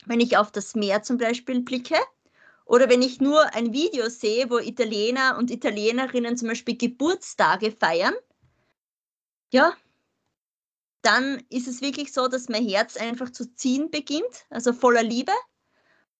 wenn 0.05 0.21
ich 0.21 0.37
auf 0.37 0.51
das 0.51 0.75
Meer 0.75 1.03
zum 1.03 1.17
Beispiel 1.17 1.61
blicke 1.61 1.97
oder 2.65 2.89
wenn 2.89 3.01
ich 3.01 3.19
nur 3.19 3.53
ein 3.55 3.73
Video 3.73 4.09
sehe, 4.09 4.49
wo 4.49 4.59
Italiener 4.59 5.37
und 5.37 5.51
Italienerinnen 5.51 6.37
zum 6.37 6.49
Beispiel 6.49 6.77
Geburtstage 6.77 7.71
feiern. 7.71 8.13
Ja, 9.51 9.73
dann 11.01 11.43
ist 11.49 11.67
es 11.67 11.81
wirklich 11.81 12.13
so, 12.13 12.27
dass 12.27 12.49
mein 12.49 12.67
Herz 12.67 12.97
einfach 12.97 13.29
zu 13.31 13.53
ziehen 13.53 13.91
beginnt, 13.91 14.45
also 14.49 14.73
voller 14.73 15.03
Liebe 15.03 15.31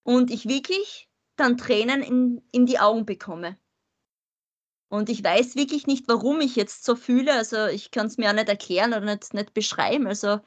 und 0.02 0.30
ich 0.30 0.48
wirklich 0.48 1.07
dann 1.40 1.56
Tränen 1.58 2.02
in, 2.02 2.42
in 2.52 2.66
die 2.66 2.78
Augen 2.78 3.06
bekomme. 3.06 3.56
Und 4.90 5.10
ich 5.10 5.22
weiß 5.22 5.56
wirklich 5.56 5.86
nicht, 5.86 6.08
warum 6.08 6.40
ich 6.40 6.56
jetzt 6.56 6.84
so 6.84 6.96
fühle. 6.96 7.34
Also 7.34 7.66
ich 7.66 7.90
kann 7.90 8.06
es 8.06 8.16
mir 8.16 8.30
auch 8.30 8.34
nicht 8.34 8.48
erklären 8.48 8.92
oder 8.94 9.04
nicht, 9.04 9.34
nicht 9.34 9.52
beschreiben. 9.52 10.06
Also 10.06 10.40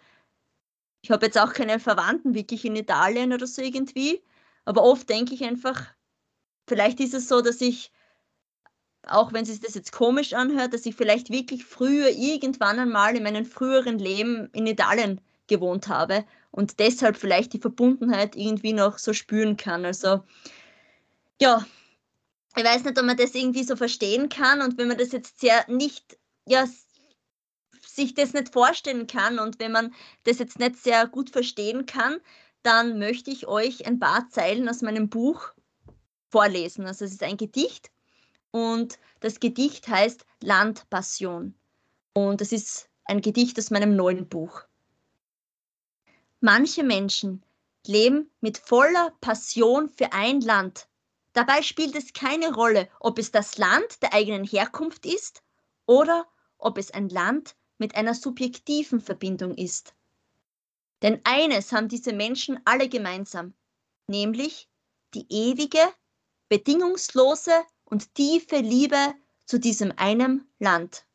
ich 1.04 1.12
habe 1.12 1.28
jetzt 1.28 1.38
auch 1.38 1.54
keine 1.54 1.80
Verwandten 1.80 2.34
wirklich 2.34 2.66
in 2.66 2.76
Italien 2.76 3.34
oder 3.34 3.46
so 3.46 3.62
irgendwie. 3.62 4.24
Aber 4.66 4.84
oft 4.84 5.10
denke 5.10 5.34
ich 5.34 5.44
einfach, 5.44 5.88
vielleicht 6.68 7.00
ist 7.00 7.14
es 7.14 7.28
so, 7.28 7.42
dass 7.42 7.62
ich, 7.62 7.92
auch 9.04 9.34
wenn 9.34 9.46
sich 9.46 9.60
das 9.60 9.76
jetzt 9.76 9.92
komisch 9.92 10.34
anhört, 10.34 10.74
dass 10.74 10.86
ich 10.86 10.96
vielleicht 10.96 11.30
wirklich 11.30 11.66
früher 11.66 12.10
irgendwann 12.10 12.80
einmal 12.80 13.16
in 13.16 13.24
meinem 13.24 13.46
früheren 13.46 14.00
Leben 14.00 14.50
in 14.54 14.68
Italien 14.68 15.22
gewohnt 15.48 15.88
habe 15.88 16.26
und 16.52 16.80
deshalb 16.80 17.18
vielleicht 17.18 17.54
die 17.54 17.60
Verbundenheit 17.60 18.36
irgendwie 18.36 18.74
noch 18.74 18.98
so 18.98 19.14
spüren 19.14 19.58
kann. 19.58 19.86
Also 19.86 20.24
ja, 21.42 21.66
ich 22.56 22.64
weiß 22.64 22.84
nicht, 22.84 23.00
ob 23.00 23.06
man 23.06 23.18
das 23.18 23.34
irgendwie 23.34 23.64
so 23.64 23.76
verstehen 23.76 24.30
kann 24.30 24.62
und 24.62 24.78
wenn 24.78 24.88
man 24.88 24.98
das 24.98 25.12
jetzt 25.12 25.40
sehr 25.40 25.68
nicht, 25.68 26.20
ja, 26.46 26.68
sich 27.84 28.14
das 28.14 28.34
nicht 28.34 28.54
vorstellen 28.54 29.08
kann 29.08 29.40
und 29.40 29.60
wenn 29.60 29.72
man 29.72 29.94
das 30.24 30.38
jetzt 30.38 30.60
nicht 30.60 30.78
sehr 30.78 31.08
gut 31.08 31.32
verstehen 31.32 31.88
kann, 31.88 32.22
dann 32.62 33.00
möchte 33.00 33.32
ich 33.32 33.48
euch 33.48 33.88
ein 33.88 34.00
paar 34.00 34.30
Zeilen 34.30 34.70
aus 34.70 34.84
meinem 34.84 35.10
Buch 35.10 35.52
vorlesen. 36.30 36.86
Also 36.86 37.06
es 37.06 37.14
ist 37.14 37.24
ein 37.24 37.38
Gedicht 37.38 37.90
und 38.52 39.00
das 39.20 39.40
Gedicht 39.40 39.88
heißt 39.88 40.26
Landpassion 40.42 41.56
und 42.14 42.40
es 42.40 42.52
ist 42.52 42.88
ein 43.06 43.20
Gedicht 43.20 43.58
aus 43.58 43.72
meinem 43.72 43.96
neuen 43.96 44.30
Buch. 44.30 44.62
Manche 46.40 46.84
Menschen 46.84 47.44
leben 47.88 48.30
mit 48.42 48.60
voller 48.60 49.12
Passion 49.22 49.90
für 49.90 50.14
ein 50.14 50.42
Land 50.42 50.88
Dabei 51.34 51.62
spielt 51.62 51.96
es 51.96 52.14
keine 52.14 52.54
Rolle, 52.54 52.90
ob 53.00 53.18
es 53.18 53.32
das 53.32 53.58
Land 53.58 54.02
der 54.02 54.14
eigenen 54.14 54.44
Herkunft 54.44 55.06
ist 55.06 55.44
oder 55.86 56.28
ob 56.58 56.78
es 56.78 56.92
ein 56.92 57.10
Land 57.10 57.56
mit 57.78 57.96
einer 57.96 58.14
subjektiven 58.14 59.00
Verbindung 59.00 59.56
ist. 59.56 59.96
Denn 61.02 61.22
eines 61.24 61.72
haben 61.72 61.88
diese 61.88 62.14
Menschen 62.14 62.60
alle 62.66 62.90
gemeinsam, 62.90 63.54
nämlich 64.08 64.70
die 65.14 65.26
ewige, 65.30 65.82
bedingungslose 66.50 67.64
und 67.86 68.14
tiefe 68.14 68.58
Liebe 68.58 69.14
zu 69.46 69.60
diesem 69.60 69.94
einem 69.98 70.48
Land. 70.60 71.06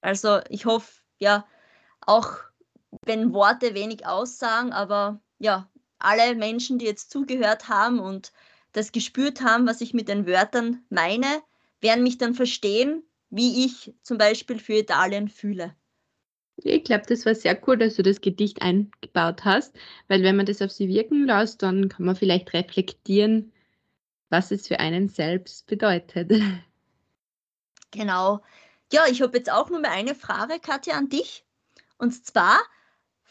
Also 0.00 0.40
ich 0.48 0.66
hoffe, 0.66 1.00
ja, 1.18 1.46
auch 2.00 2.38
wenn 3.04 3.32
Worte 3.32 3.74
wenig 3.74 4.06
aussagen, 4.06 4.72
aber 4.72 5.20
ja, 5.38 5.71
alle 6.04 6.34
Menschen, 6.34 6.78
die 6.78 6.86
jetzt 6.86 7.10
zugehört 7.10 7.68
haben 7.68 7.98
und 7.98 8.32
das 8.72 8.92
gespürt 8.92 9.42
haben, 9.42 9.66
was 9.66 9.80
ich 9.80 9.94
mit 9.94 10.08
den 10.08 10.26
Wörtern 10.26 10.84
meine, 10.88 11.42
werden 11.80 12.02
mich 12.02 12.18
dann 12.18 12.34
verstehen, 12.34 13.02
wie 13.30 13.64
ich 13.64 13.94
zum 14.02 14.18
Beispiel 14.18 14.58
für 14.58 14.74
Italien 14.74 15.28
fühle. 15.28 15.74
Ich 16.56 16.84
glaube, 16.84 17.04
das 17.08 17.26
war 17.26 17.34
sehr 17.34 17.60
cool, 17.66 17.78
dass 17.78 17.96
du 17.96 18.02
das 18.02 18.20
Gedicht 18.20 18.62
eingebaut 18.62 19.44
hast, 19.44 19.74
weil 20.08 20.22
wenn 20.22 20.36
man 20.36 20.46
das 20.46 20.62
auf 20.62 20.70
sie 20.70 20.88
wirken 20.88 21.26
lässt, 21.26 21.62
dann 21.62 21.88
kann 21.88 22.06
man 22.06 22.14
vielleicht 22.14 22.52
reflektieren, 22.52 23.52
was 24.28 24.50
es 24.50 24.68
für 24.68 24.78
einen 24.78 25.08
selbst 25.08 25.66
bedeutet. 25.66 26.30
Genau. 27.90 28.42
Ja, 28.92 29.06
ich 29.06 29.22
habe 29.22 29.36
jetzt 29.36 29.50
auch 29.50 29.70
nur 29.70 29.80
mal 29.80 29.90
eine 29.90 30.14
Frage, 30.14 30.58
Katja, 30.60 30.94
an 30.94 31.08
dich. 31.08 31.44
Und 31.98 32.12
zwar, 32.24 32.58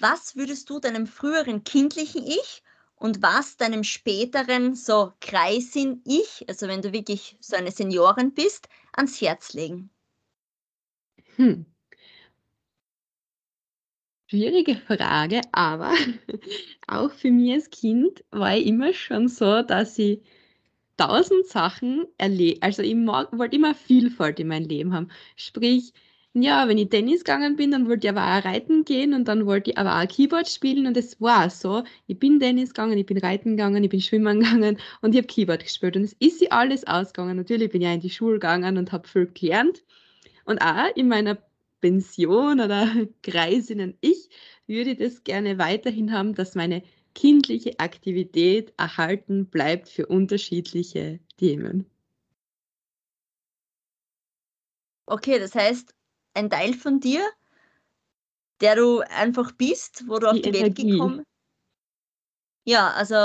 was 0.01 0.35
würdest 0.35 0.69
du 0.69 0.79
deinem 0.79 1.07
früheren 1.07 1.63
kindlichen 1.63 2.25
Ich 2.25 2.63
und 2.95 3.21
was 3.21 3.57
deinem 3.57 3.83
späteren 3.83 4.75
so 4.75 5.13
Kreisin 5.21 6.01
Ich, 6.05 6.45
also 6.47 6.67
wenn 6.67 6.81
du 6.81 6.93
wirklich 6.93 7.37
so 7.39 7.55
eine 7.55 7.71
Seniorin 7.71 8.33
bist, 8.33 8.69
ans 8.93 9.19
Herz 9.21 9.53
legen? 9.53 9.89
Hm. 11.35 11.65
Schwierige 14.27 14.75
Frage, 14.77 15.41
aber 15.51 15.93
auch 16.87 17.11
für 17.11 17.31
mich 17.31 17.53
als 17.53 17.69
Kind 17.69 18.23
war 18.31 18.55
ich 18.55 18.65
immer 18.67 18.93
schon 18.93 19.27
so, 19.27 19.61
dass 19.61 19.97
ich 19.99 20.21
tausend 20.95 21.47
Sachen 21.47 22.05
erlebe. 22.17 22.61
Also 22.61 22.81
ich 22.81 22.95
wollte 22.95 23.55
immer 23.55 23.75
Vielfalt 23.75 24.39
in 24.39 24.47
meinem 24.47 24.67
Leben 24.69 24.93
haben. 24.93 25.09
Sprich, 25.35 25.93
ja, 26.33 26.67
wenn 26.67 26.77
ich 26.77 26.89
Tennis 26.89 27.23
gegangen 27.23 27.57
bin, 27.57 27.71
dann 27.71 27.87
wollte 27.89 28.07
ich 28.07 28.11
aber 28.15 28.21
auch 28.23 28.45
reiten 28.45 28.85
gehen 28.85 29.13
und 29.13 29.27
dann 29.27 29.45
wollte 29.45 29.71
ich 29.71 29.77
aber 29.77 29.99
auch 30.01 30.07
Keyboard 30.07 30.47
spielen 30.47 30.87
und 30.87 30.95
es 30.95 31.19
war 31.19 31.49
so. 31.49 31.83
Ich 32.07 32.19
bin 32.19 32.39
Tennis 32.39 32.69
gegangen, 32.69 32.97
ich 32.97 33.05
bin 33.05 33.17
reiten 33.17 33.51
gegangen, 33.57 33.83
ich 33.83 33.89
bin 33.89 34.01
schwimmen 34.01 34.39
gegangen 34.41 34.77
und 35.01 35.13
ich 35.13 35.17
habe 35.17 35.27
Keyboard 35.27 35.63
gespielt 35.63 35.97
und 35.97 36.03
es 36.03 36.13
ist 36.19 36.39
sich 36.39 36.51
alles 36.53 36.87
ausgegangen. 36.87 37.35
Natürlich 37.37 37.69
bin 37.71 37.81
ich 37.81 37.87
auch 37.87 37.93
in 37.93 37.99
die 37.99 38.09
Schule 38.09 38.35
gegangen 38.35 38.77
und 38.77 38.91
habe 38.93 39.07
viel 39.07 39.27
gelernt 39.27 39.83
und 40.45 40.59
auch 40.61 40.95
in 40.95 41.09
meiner 41.09 41.37
Pension 41.81 42.61
oder 42.61 42.89
Kreisinnen 43.23 43.97
ich 44.01 44.29
würde 44.67 44.95
das 44.95 45.23
gerne 45.23 45.57
weiterhin 45.57 46.13
haben, 46.13 46.33
dass 46.35 46.55
meine 46.55 46.83
kindliche 47.13 47.79
Aktivität 47.79 48.73
erhalten 48.77 49.47
bleibt 49.47 49.89
für 49.89 50.05
unterschiedliche 50.05 51.19
Themen. 51.37 51.85
Okay, 55.07 55.39
das 55.39 55.55
heißt, 55.55 55.93
ein 56.33 56.49
Teil 56.49 56.73
von 56.73 56.99
dir, 56.99 57.21
der 58.61 58.75
du 58.75 58.99
einfach 58.99 59.51
bist, 59.51 60.03
wo 60.07 60.19
du 60.19 60.27
auf 60.27 60.35
die, 60.35 60.43
die 60.43 60.53
Welt 60.53 60.75
gekommen 60.75 61.17
bist? 61.17 61.27
Ja, 62.63 62.91
also 62.91 63.15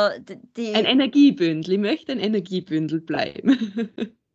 die. 0.56 0.74
Ein 0.74 0.86
Energiebündel. 0.86 1.74
Ich 1.74 1.78
möchte 1.78 2.12
ein 2.12 2.20
Energiebündel 2.20 3.00
bleiben. 3.00 3.90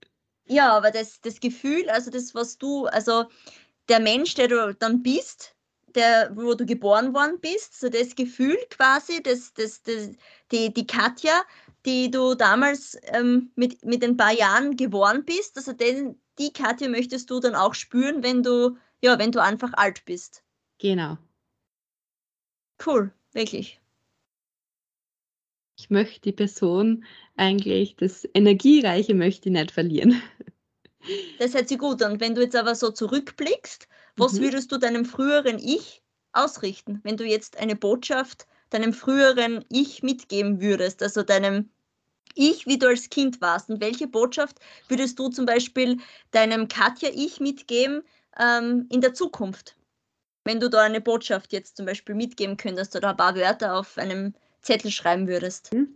ja, 0.46 0.78
aber 0.78 0.92
das, 0.92 1.22
das 1.22 1.40
Gefühl, 1.40 1.90
also 1.90 2.12
das, 2.12 2.36
was 2.36 2.58
du, 2.58 2.86
also 2.86 3.26
der 3.90 4.00
Mensch, 4.00 4.36
der 4.36 4.48
du 4.48 4.76
dann 4.76 5.02
bist, 5.02 5.56
der, 5.96 6.32
wo 6.36 6.54
du 6.54 6.66
geboren 6.66 7.14
worden 7.14 7.40
bist, 7.42 7.80
so 7.80 7.90
das 7.90 8.16
Gefühl 8.16 8.58
quasi, 8.70 9.22
das, 9.24 9.54
das, 9.54 9.82
das, 9.82 10.12
die, 10.52 10.72
die 10.72 10.86
Katja, 10.86 11.44
die 11.86 12.12
du 12.12 12.36
damals 12.36 12.98
ähm, 13.06 13.52
mit, 13.56 13.84
mit 13.84 14.04
ein 14.04 14.18
paar 14.18 14.34
Jahren 14.34 14.78
geboren 14.78 15.26
bist, 15.26 15.58
also 15.58 15.74
den, 15.74 16.21
die 16.40 16.54
Katja 16.54 16.90
möchtest 16.90 17.30
du 17.30 17.40
dann 17.40 17.56
auch 17.56 17.74
spüren, 17.74 18.24
wenn 18.24 18.44
du 18.44 18.78
ja, 19.02 19.18
wenn 19.18 19.32
du 19.32 19.42
einfach 19.42 19.74
alt 19.74 20.06
bist. 20.06 20.44
Genau. 20.78 21.18
Cool, 22.86 23.12
wirklich. 23.34 23.80
Ich 25.78 25.90
möchte 25.90 26.22
die 26.22 26.32
Person 26.32 27.04
eigentlich, 27.36 27.96
das 27.96 28.28
Energiereiche 28.34 29.16
möchte 29.16 29.50
ich 29.50 29.54
nicht 29.54 29.72
verlieren. 29.72 30.22
Das 31.40 31.56
hört 31.56 31.68
sich 31.68 31.80
gut 31.80 32.04
an. 32.04 32.20
Wenn 32.20 32.36
du 32.36 32.44
jetzt 32.44 32.56
aber 32.56 32.76
so 32.76 32.92
zurückblickst, 32.92 33.88
was 34.18 34.34
mhm. 34.34 34.42
würdest 34.42 34.72
du 34.72 34.78
deinem 34.78 35.04
früheren 35.04 35.58
Ich 35.58 36.04
ausrichten, 36.32 37.00
wenn 37.02 37.18
du 37.18 37.26
jetzt 37.26 37.58
eine 37.58 37.76
Botschaft 37.76 38.46
deinem 38.70 38.94
früheren 38.94 39.66
Ich 39.70 40.04
mitgeben 40.04 40.62
würdest, 40.62 41.02
also 41.02 41.24
deinem 41.24 41.72
Ich, 42.36 42.68
wie 42.68 42.78
du 42.78 42.88
als 42.88 43.10
Kind 43.10 43.42
warst? 43.42 43.70
Und 43.70 43.82
welche 43.82 44.08
Botschaft 44.08 44.58
würdest 44.88 45.20
du 45.20 45.30
zum 45.30 45.46
Beispiel 45.46 45.98
deinem 46.32 46.68
Katja-Ich 46.68 47.40
mitgeben 47.40 48.04
ähm, 48.40 48.88
in 48.90 49.02
der 49.02 49.14
Zukunft? 49.14 49.76
Wenn 50.44 50.60
du 50.60 50.70
da 50.70 50.82
eine 50.82 51.02
Botschaft 51.02 51.54
jetzt 51.54 51.78
zum 51.78 51.86
Beispiel 51.86 52.16
mitgeben 52.16 52.58
könntest 52.58 52.96
oder 52.96 53.10
ein 53.10 53.18
paar 53.18 53.36
Wörter 53.36 53.76
auf 53.78 53.98
einem 53.98 54.34
Zettel 54.62 54.92
schreiben 54.92 55.28
würdest. 55.28 55.72
Hm? 55.72 55.96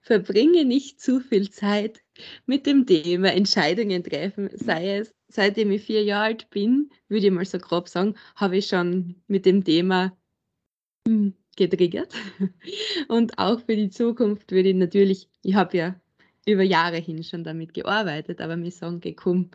Verbringe 0.00 0.64
nicht 0.64 1.00
zu 1.00 1.20
viel 1.20 1.50
Zeit 1.50 2.02
mit 2.46 2.66
dem 2.66 2.86
Thema 2.86 3.32
Entscheidungen 3.32 4.04
treffen, 4.04 4.50
sei 4.52 4.98
es 4.98 5.14
seitdem 5.28 5.70
ich 5.70 5.82
vier 5.82 6.04
Jahre 6.04 6.24
alt 6.24 6.50
bin, 6.50 6.90
würde 7.08 7.26
ich 7.26 7.32
mal 7.32 7.44
so 7.44 7.58
grob 7.58 7.88
sagen, 7.88 8.16
habe 8.36 8.58
ich 8.58 8.66
schon 8.66 9.22
mit 9.26 9.46
dem 9.46 9.64
Thema 9.64 10.16
hm, 11.06 11.34
getriggert. 11.56 12.12
Und 13.08 13.38
auch 13.38 13.60
für 13.60 13.76
die 13.76 13.90
Zukunft 13.90 14.52
würde 14.52 14.70
ich 14.70 14.76
natürlich, 14.76 15.28
ich 15.42 15.54
habe 15.54 15.76
ja 15.76 15.94
über 16.46 16.62
Jahre 16.62 16.96
hin 16.98 17.22
schon 17.22 17.44
damit 17.44 17.74
gearbeitet, 17.74 18.40
aber 18.40 18.56
mir 18.56 18.70
sagen, 18.70 19.00
geh, 19.00 19.14
komm, 19.14 19.50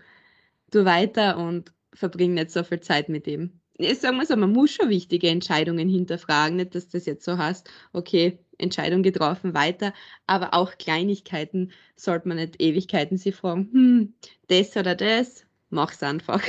du 0.71 0.85
weiter 0.85 1.37
und 1.37 1.73
verbring 1.93 2.33
nicht 2.33 2.51
so 2.51 2.63
viel 2.63 2.79
Zeit 2.81 3.09
mit 3.09 3.25
dem. 3.25 3.59
Ich 3.77 3.99
sage 3.99 4.15
mal 4.15 4.25
so, 4.25 4.35
man 4.35 4.53
muss 4.53 4.71
schon 4.71 4.89
wichtige 4.89 5.29
Entscheidungen 5.29 5.87
hinterfragen, 5.89 6.57
nicht, 6.57 6.75
dass 6.75 6.89
das 6.89 7.05
jetzt 7.05 7.25
so 7.25 7.37
heißt, 7.37 7.69
okay, 7.93 8.39
Entscheidung 8.57 9.03
getroffen, 9.03 9.53
weiter, 9.53 9.93
aber 10.25 10.53
auch 10.55 10.77
Kleinigkeiten 10.79 11.71
sollte 11.95 12.27
man 12.27 12.37
nicht 12.37 12.61
Ewigkeiten 12.61 13.17
sich 13.17 13.35
fragen, 13.35 13.69
hm, 13.71 14.13
das 14.47 14.75
oder 14.77 14.95
das, 14.95 15.45
mach's 15.69 16.01
einfach. 16.03 16.41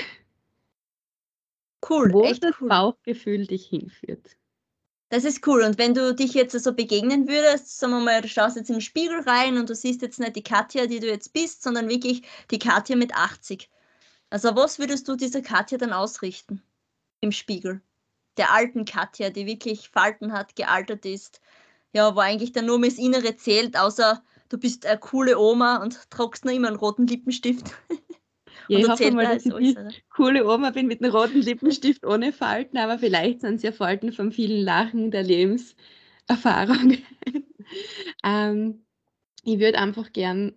Cool, 1.82 2.12
Wo 2.12 2.22
echt 2.22 2.44
das 2.44 2.54
cool. 2.60 2.68
Bauchgefühl 2.68 3.46
dich 3.46 3.66
hinführt. 3.66 4.37
Das 5.10 5.24
ist 5.24 5.46
cool. 5.46 5.62
Und 5.62 5.78
wenn 5.78 5.94
du 5.94 6.14
dich 6.14 6.34
jetzt 6.34 6.52
so 6.52 6.58
also 6.58 6.74
begegnen 6.74 7.28
würdest, 7.28 7.78
sagen 7.78 7.92
wir 7.94 8.00
mal, 8.00 8.20
du 8.20 8.28
schaust 8.28 8.56
jetzt 8.56 8.68
den 8.68 8.80
Spiegel 8.80 9.20
rein 9.20 9.56
und 9.56 9.70
du 9.70 9.74
siehst 9.74 10.02
jetzt 10.02 10.20
nicht 10.20 10.36
die 10.36 10.42
Katja, 10.42 10.86
die 10.86 11.00
du 11.00 11.06
jetzt 11.06 11.32
bist, 11.32 11.62
sondern 11.62 11.88
wirklich 11.88 12.22
die 12.50 12.58
Katja 12.58 12.94
mit 12.96 13.14
80. 13.14 13.70
Also 14.30 14.54
was 14.54 14.78
würdest 14.78 15.08
du 15.08 15.16
dieser 15.16 15.40
Katja 15.40 15.78
dann 15.78 15.94
ausrichten 15.94 16.62
im 17.20 17.32
Spiegel? 17.32 17.80
Der 18.36 18.52
alten 18.52 18.84
Katja, 18.84 19.30
die 19.30 19.46
wirklich 19.46 19.88
Falten 19.88 20.32
hat, 20.32 20.54
gealtert 20.56 21.06
ist, 21.06 21.40
ja, 21.92 22.14
wo 22.14 22.20
eigentlich 22.20 22.52
dann 22.52 22.66
nur 22.66 22.80
das 22.80 22.98
Innere 22.98 23.34
zählt, 23.36 23.78
außer 23.78 24.22
du 24.50 24.58
bist 24.58 24.84
eine 24.84 24.98
coole 24.98 25.38
Oma 25.38 25.78
und 25.78 26.10
tragst 26.10 26.44
noch 26.44 26.52
immer 26.52 26.68
einen 26.68 26.76
roten 26.76 27.06
Lippenstift. 27.06 27.74
Ja, 28.68 28.78
ich 28.78 28.88
hoffe 28.88 29.10
mal, 29.12 29.24
dass 29.26 29.46
ich 29.46 29.52
die 29.52 29.76
coole 30.10 30.46
Oma 30.46 30.70
bin 30.70 30.86
mit 30.86 31.02
einem 31.02 31.12
roten 31.12 31.40
Lippenstift 31.40 32.04
ohne 32.04 32.32
Falten, 32.32 32.76
aber 32.76 32.98
vielleicht 32.98 33.40
sind 33.40 33.56
es 33.56 33.62
ja 33.62 33.72
Falten 33.72 34.12
von 34.12 34.30
vielen 34.30 34.62
Lachen 34.62 35.10
der 35.10 35.22
Lebenserfahrung. 35.22 36.98
ähm, 38.24 38.84
ich 39.42 39.58
würde 39.58 39.78
einfach 39.78 40.12
gern, 40.12 40.52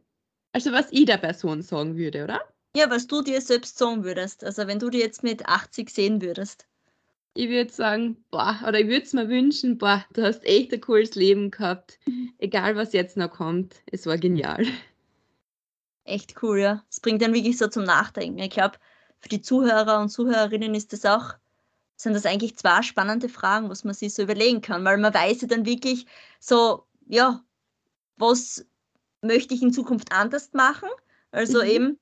also 0.52 0.74
was 0.74 0.92
ich 0.92 1.06
der 1.06 1.18
Person 1.18 1.62
sagen 1.62 1.96
würde, 1.96 2.26
oder? 2.26 2.42
Ja, 2.76 2.90
was 2.90 3.08
du 3.08 3.22
dir 3.22 3.40
selbst 3.40 3.78
sagen 3.78 4.04
würdest. 4.04 4.44
Also 4.44 4.68
wenn 4.68 4.80
du 4.80 4.90
dir 4.90 5.00
jetzt 5.00 5.24
mit 5.24 5.46
80 5.46 5.90
sehen 5.90 6.22
würdest. 6.22 6.68
Ich 7.34 7.50
würde 7.50 7.72
sagen, 7.72 8.18
boah, 8.30 8.60
oder 8.68 8.82
ich 8.82 8.88
würde 8.88 9.04
es 9.04 9.14
mir 9.14 9.30
wünschen, 9.30 9.78
boah, 9.78 10.06
du 10.14 10.22
hast 10.24 10.46
echt 10.46 10.74
ein 10.74 10.82
cooles 10.82 11.16
Leben 11.16 11.50
gehabt. 11.50 11.98
Mhm. 12.06 12.34
Egal 12.40 12.76
was 12.76 12.92
jetzt 12.92 13.16
noch 13.16 13.32
kommt, 13.32 13.76
es 13.86 14.06
war 14.06 14.18
genial 14.18 14.66
echt 16.04 16.42
cool, 16.42 16.60
ja. 16.60 16.84
Es 16.90 17.00
bringt 17.00 17.22
dann 17.22 17.34
wirklich 17.34 17.58
so 17.58 17.68
zum 17.68 17.84
Nachdenken. 17.84 18.40
Ich 18.40 18.52
glaube, 18.52 18.78
für 19.20 19.30
die 19.30 19.42
Zuhörer 19.42 20.00
und 20.00 20.10
Zuhörerinnen 20.10 20.76
ist 20.76 20.94
das 20.94 21.06
auch, 21.06 21.36
sind 21.96 22.14
das 22.14 22.26
eigentlich 22.26 22.58
zwei 22.58 22.82
spannende 22.82 23.30
Fragen, 23.30 23.70
was 23.70 23.84
man 23.84 23.94
sich 23.94 24.14
so 24.14 24.24
überlegen 24.24 24.62
kann, 24.62 24.84
weil 24.84 24.98
man 24.98 25.14
weiß 25.14 25.42
ja 25.42 25.48
dann 25.48 25.66
wirklich 25.66 26.08
so, 26.40 26.86
ja, 27.08 27.44
was 28.18 28.66
möchte 29.22 29.54
ich 29.54 29.62
in 29.62 29.74
Zukunft 29.74 30.12
anders 30.12 30.52
machen? 30.54 30.90
Also 31.32 31.62
mhm. 31.62 31.70
eben, 31.70 32.00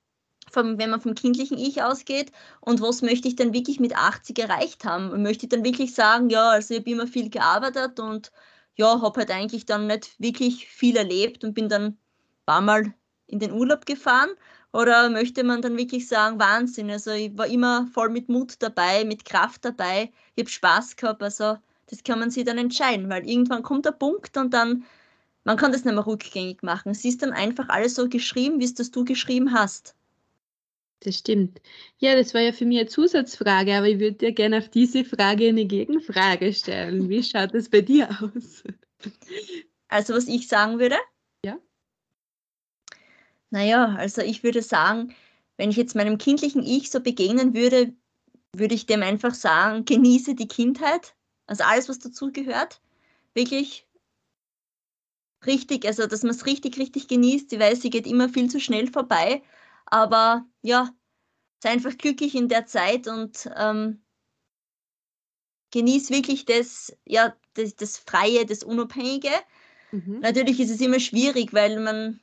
vom, 0.51 0.77
wenn 0.79 0.89
man 0.89 1.01
vom 1.01 1.15
kindlichen 1.15 1.57
Ich 1.57 1.83
ausgeht 1.83 2.31
und 2.61 2.81
was 2.81 3.01
möchte 3.01 3.27
ich 3.27 3.35
dann 3.35 3.53
wirklich 3.53 3.79
mit 3.79 3.95
80 3.95 4.39
erreicht 4.39 4.85
haben? 4.85 5.11
Und 5.11 5.21
möchte 5.21 5.45
ich 5.45 5.49
dann 5.49 5.63
wirklich 5.63 5.93
sagen, 5.93 6.29
ja, 6.29 6.49
also 6.49 6.73
ich 6.73 6.79
habe 6.79 6.89
immer 6.89 7.07
viel 7.07 7.29
gearbeitet 7.29 7.99
und 7.99 8.31
ja, 8.75 9.01
habe 9.01 9.19
halt 9.19 9.31
eigentlich 9.31 9.65
dann 9.65 9.87
nicht 9.87 10.19
wirklich 10.19 10.67
viel 10.67 10.95
erlebt 10.95 11.43
und 11.43 11.53
bin 11.53 11.69
dann 11.69 11.83
ein 11.83 11.97
paar 12.45 12.61
Mal 12.61 12.93
in 13.29 13.39
den 13.39 13.51
Urlaub 13.51 13.85
gefahren? 13.85 14.29
Oder 14.71 15.09
möchte 15.09 15.43
man 15.43 15.61
dann 15.61 15.77
wirklich 15.77 16.07
sagen, 16.07 16.39
Wahnsinn, 16.39 16.91
also 16.91 17.11
ich 17.11 17.35
war 17.37 17.47
immer 17.47 17.87
voll 17.93 18.09
mit 18.09 18.29
Mut 18.29 18.55
dabei, 18.59 19.03
mit 19.03 19.25
Kraft 19.25 19.65
dabei, 19.65 20.11
ich 20.35 20.43
habe 20.43 20.49
Spaß 20.49 20.95
gehabt, 20.95 21.23
also 21.23 21.57
das 21.87 22.03
kann 22.03 22.19
man 22.19 22.29
sich 22.29 22.45
dann 22.45 22.59
entscheiden, 22.59 23.09
weil 23.09 23.27
irgendwann 23.27 23.63
kommt 23.63 23.85
der 23.85 23.93
Punkt 23.93 24.37
und 24.37 24.53
dann, 24.53 24.85
man 25.43 25.57
kann 25.57 25.71
das 25.71 25.85
nicht 25.85 25.95
mehr 25.95 26.05
rückgängig 26.05 26.61
machen. 26.61 26.91
Es 26.91 27.03
ist 27.03 27.23
dann 27.23 27.31
einfach 27.31 27.69
alles 27.69 27.95
so 27.95 28.07
geschrieben, 28.07 28.59
wie 28.59 28.65
es 28.65 28.75
das 28.75 28.91
du 28.91 29.05
geschrieben 29.05 29.53
hast. 29.53 29.95
Das 30.99 31.15
stimmt. 31.15 31.61
Ja, 31.97 32.15
das 32.15 32.33
war 32.33 32.41
ja 32.41 32.51
für 32.51 32.65
mich 32.65 32.79
eine 32.79 32.89
Zusatzfrage, 32.89 33.73
aber 33.73 33.87
ich 33.87 33.99
würde 33.99 34.17
dir 34.17 34.33
gerne 34.33 34.57
auf 34.57 34.69
diese 34.69 35.05
Frage 35.05 35.47
eine 35.47 35.65
Gegenfrage 35.65 36.53
stellen. 36.53 37.09
Wie 37.09 37.23
schaut 37.23 37.55
es 37.55 37.69
bei 37.69 37.81
dir 37.81 38.09
aus? 38.21 38.63
Also, 39.87 40.13
was 40.13 40.27
ich 40.27 40.47
sagen 40.47 40.77
würde, 40.77 40.97
naja, 43.49 43.95
also 43.97 44.21
ich 44.21 44.43
würde 44.43 44.61
sagen, 44.61 45.15
wenn 45.57 45.69
ich 45.69 45.77
jetzt 45.77 45.95
meinem 45.95 46.17
kindlichen 46.17 46.63
Ich 46.63 46.89
so 46.89 47.01
begegnen 47.01 47.53
würde, 47.53 47.93
würde 48.55 48.75
ich 48.75 48.85
dem 48.85 49.03
einfach 49.03 49.33
sagen, 49.33 49.85
genieße 49.85 50.35
die 50.35 50.47
Kindheit, 50.47 51.15
also 51.47 51.63
alles, 51.63 51.89
was 51.89 51.99
dazugehört, 51.99 52.81
wirklich 53.33 53.87
richtig, 55.45 55.85
also 55.85 56.07
dass 56.07 56.23
man 56.23 56.31
es 56.31 56.45
richtig, 56.45 56.77
richtig 56.77 57.07
genießt. 57.07 57.51
Ich 57.53 57.59
weiß, 57.59 57.81
sie 57.81 57.89
geht 57.89 58.07
immer 58.07 58.29
viel 58.29 58.49
zu 58.49 58.59
schnell 58.59 58.87
vorbei, 58.91 59.41
aber 59.85 60.45
ja, 60.61 60.93
sei 61.61 61.71
einfach 61.71 61.97
glücklich 61.97 62.35
in 62.35 62.49
der 62.49 62.65
Zeit 62.65 63.07
und 63.07 63.49
ähm, 63.55 64.01
genieß 65.71 66.09
wirklich 66.09 66.45
das, 66.45 66.95
ja, 67.05 67.35
das, 67.53 67.75
das 67.75 67.97
Freie, 67.97 68.45
das 68.45 68.63
Unabhängige. 68.63 69.31
Mhm. 69.91 70.19
Natürlich 70.21 70.59
ist 70.59 70.71
es 70.71 70.81
immer 70.81 70.99
schwierig, 70.99 71.53
weil 71.53 71.79
man 71.79 72.19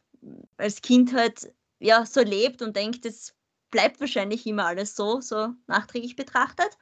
als 0.56 0.82
Kind 0.82 1.12
halt 1.12 1.52
ja 1.78 2.06
so 2.06 2.20
lebt 2.20 2.62
und 2.62 2.76
denkt, 2.76 3.06
es 3.06 3.34
bleibt 3.70 4.00
wahrscheinlich 4.00 4.46
immer 4.46 4.66
alles 4.66 4.96
so, 4.96 5.20
so 5.20 5.54
nachträglich 5.66 6.16
betrachtet. 6.16 6.78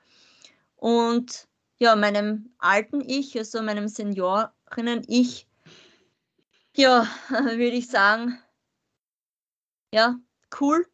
Und 0.77 1.49
ja, 1.79 1.97
meinem 1.97 2.55
alten 2.59 3.01
Ich, 3.01 3.37
also 3.39 3.63
meinem 3.63 3.89
Seniorinnen-Ich, 3.89 5.49
ja, 6.77 7.09
würde 7.29 7.77
ich 7.77 7.89
sagen, 7.89 8.39
ja, 9.93 10.19
cool. 10.61 10.87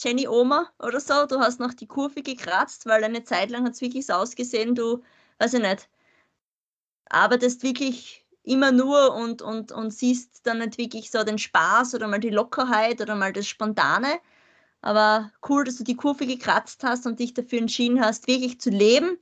Jenny 0.00 0.26
Oma 0.26 0.72
oder 0.80 1.00
so, 1.00 1.26
du 1.26 1.38
hast 1.38 1.60
noch 1.60 1.74
die 1.74 1.86
Kurve 1.86 2.22
gekratzt, 2.22 2.86
weil 2.86 3.04
eine 3.04 3.22
Zeit 3.22 3.50
lang 3.50 3.64
hat 3.64 3.74
es 3.74 3.80
wirklich 3.80 4.06
so 4.06 4.14
ausgesehen, 4.14 4.74
du, 4.74 5.02
weiß 5.38 5.54
ich 5.54 5.60
nicht, 5.60 5.88
arbeitest 7.08 7.62
wirklich 7.62 8.21
immer 8.44 8.72
nur 8.72 9.14
und, 9.14 9.42
und, 9.42 9.72
und 9.72 9.92
siehst 9.92 10.46
dann 10.46 10.58
nicht 10.58 10.78
wirklich 10.78 11.10
so 11.10 11.22
den 11.24 11.38
Spaß 11.38 11.94
oder 11.94 12.08
mal 12.08 12.20
die 12.20 12.30
Lockerheit 12.30 13.00
oder 13.00 13.14
mal 13.14 13.32
das 13.32 13.46
Spontane. 13.46 14.20
Aber 14.80 15.30
cool, 15.48 15.64
dass 15.64 15.76
du 15.76 15.84
die 15.84 15.96
Kurve 15.96 16.26
gekratzt 16.26 16.82
hast 16.82 17.06
und 17.06 17.20
dich 17.20 17.34
dafür 17.34 17.60
entschieden 17.60 18.00
hast, 18.00 18.26
wirklich 18.26 18.60
zu 18.60 18.70
leben, 18.70 19.16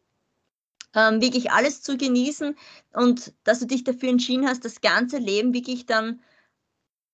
ähm, 0.95 1.21
wirklich 1.21 1.53
alles 1.53 1.83
zu 1.83 1.99
genießen 1.99 2.57
und 2.95 3.35
dass 3.45 3.61
du 3.61 3.67
dich 3.67 3.85
dafür 3.85 4.09
entschieden 4.09 4.49
hast, 4.49 4.65
das 4.65 4.81
ganze 4.81 5.19
Leben 5.19 5.53
wirklich 5.53 5.85
dann 5.85 6.23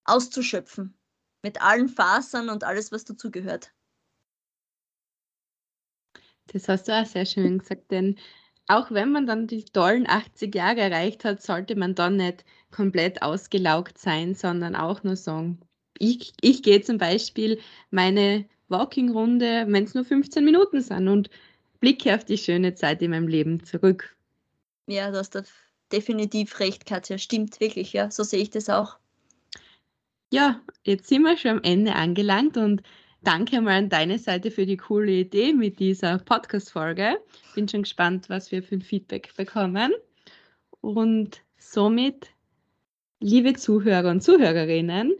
auszuschöpfen. 0.04 0.96
Mit 1.42 1.60
allen 1.60 1.88
Fasern 1.88 2.48
und 2.48 2.64
alles, 2.64 2.92
was 2.92 3.04
dazugehört. 3.04 3.72
Das 6.52 6.68
hast 6.68 6.86
du 6.86 6.92
auch 6.92 7.06
sehr 7.06 7.26
schön 7.26 7.58
gesagt, 7.58 7.90
denn 7.90 8.16
auch 8.68 8.90
wenn 8.90 9.12
man 9.12 9.26
dann 9.26 9.46
die 9.46 9.64
tollen 9.64 10.08
80 10.08 10.54
Jahre 10.54 10.80
erreicht 10.80 11.24
hat, 11.24 11.42
sollte 11.42 11.76
man 11.76 11.94
dann 11.94 12.16
nicht 12.16 12.44
komplett 12.70 13.22
ausgelaugt 13.22 13.98
sein, 13.98 14.34
sondern 14.34 14.74
auch 14.74 15.02
nur 15.02 15.16
sagen, 15.16 15.60
ich, 15.98 16.32
ich 16.40 16.62
gehe 16.62 16.82
zum 16.82 16.98
Beispiel 16.98 17.60
meine 17.90 18.46
Walking-Runde, 18.68 19.66
wenn 19.68 19.84
es 19.84 19.94
nur 19.94 20.04
15 20.04 20.44
Minuten 20.44 20.80
sind 20.80 21.08
und 21.08 21.30
blicke 21.80 22.14
auf 22.14 22.24
die 22.24 22.38
schöne 22.38 22.74
Zeit 22.74 23.00
in 23.02 23.12
meinem 23.12 23.28
Leben 23.28 23.64
zurück. 23.64 24.16
Ja, 24.86 25.10
du 25.10 25.18
hast 25.18 25.34
da 25.34 25.42
definitiv 25.92 26.58
recht, 26.60 26.86
Katja. 26.86 27.18
Stimmt 27.18 27.60
wirklich, 27.60 27.92
ja. 27.92 28.10
So 28.10 28.24
sehe 28.24 28.42
ich 28.42 28.50
das 28.50 28.68
auch. 28.68 28.98
Ja, 30.32 30.60
jetzt 30.84 31.08
sind 31.08 31.22
wir 31.22 31.36
schon 31.36 31.52
am 31.52 31.62
Ende 31.62 31.94
angelangt 31.94 32.56
und 32.56 32.82
danke 33.26 33.60
mal 33.60 33.78
an 33.78 33.88
deine 33.88 34.20
Seite 34.20 34.52
für 34.52 34.66
die 34.66 34.76
coole 34.76 35.10
Idee 35.10 35.52
mit 35.52 35.80
dieser 35.80 36.18
Podcast-Folge. 36.18 37.18
Bin 37.56 37.68
schon 37.68 37.82
gespannt, 37.82 38.28
was 38.28 38.52
wir 38.52 38.62
für 38.62 38.76
ein 38.76 38.82
Feedback 38.82 39.34
bekommen. 39.36 39.92
Und 40.80 41.42
somit, 41.58 42.28
liebe 43.18 43.54
Zuhörer 43.54 44.10
und 44.10 44.22
Zuhörerinnen, 44.22 45.12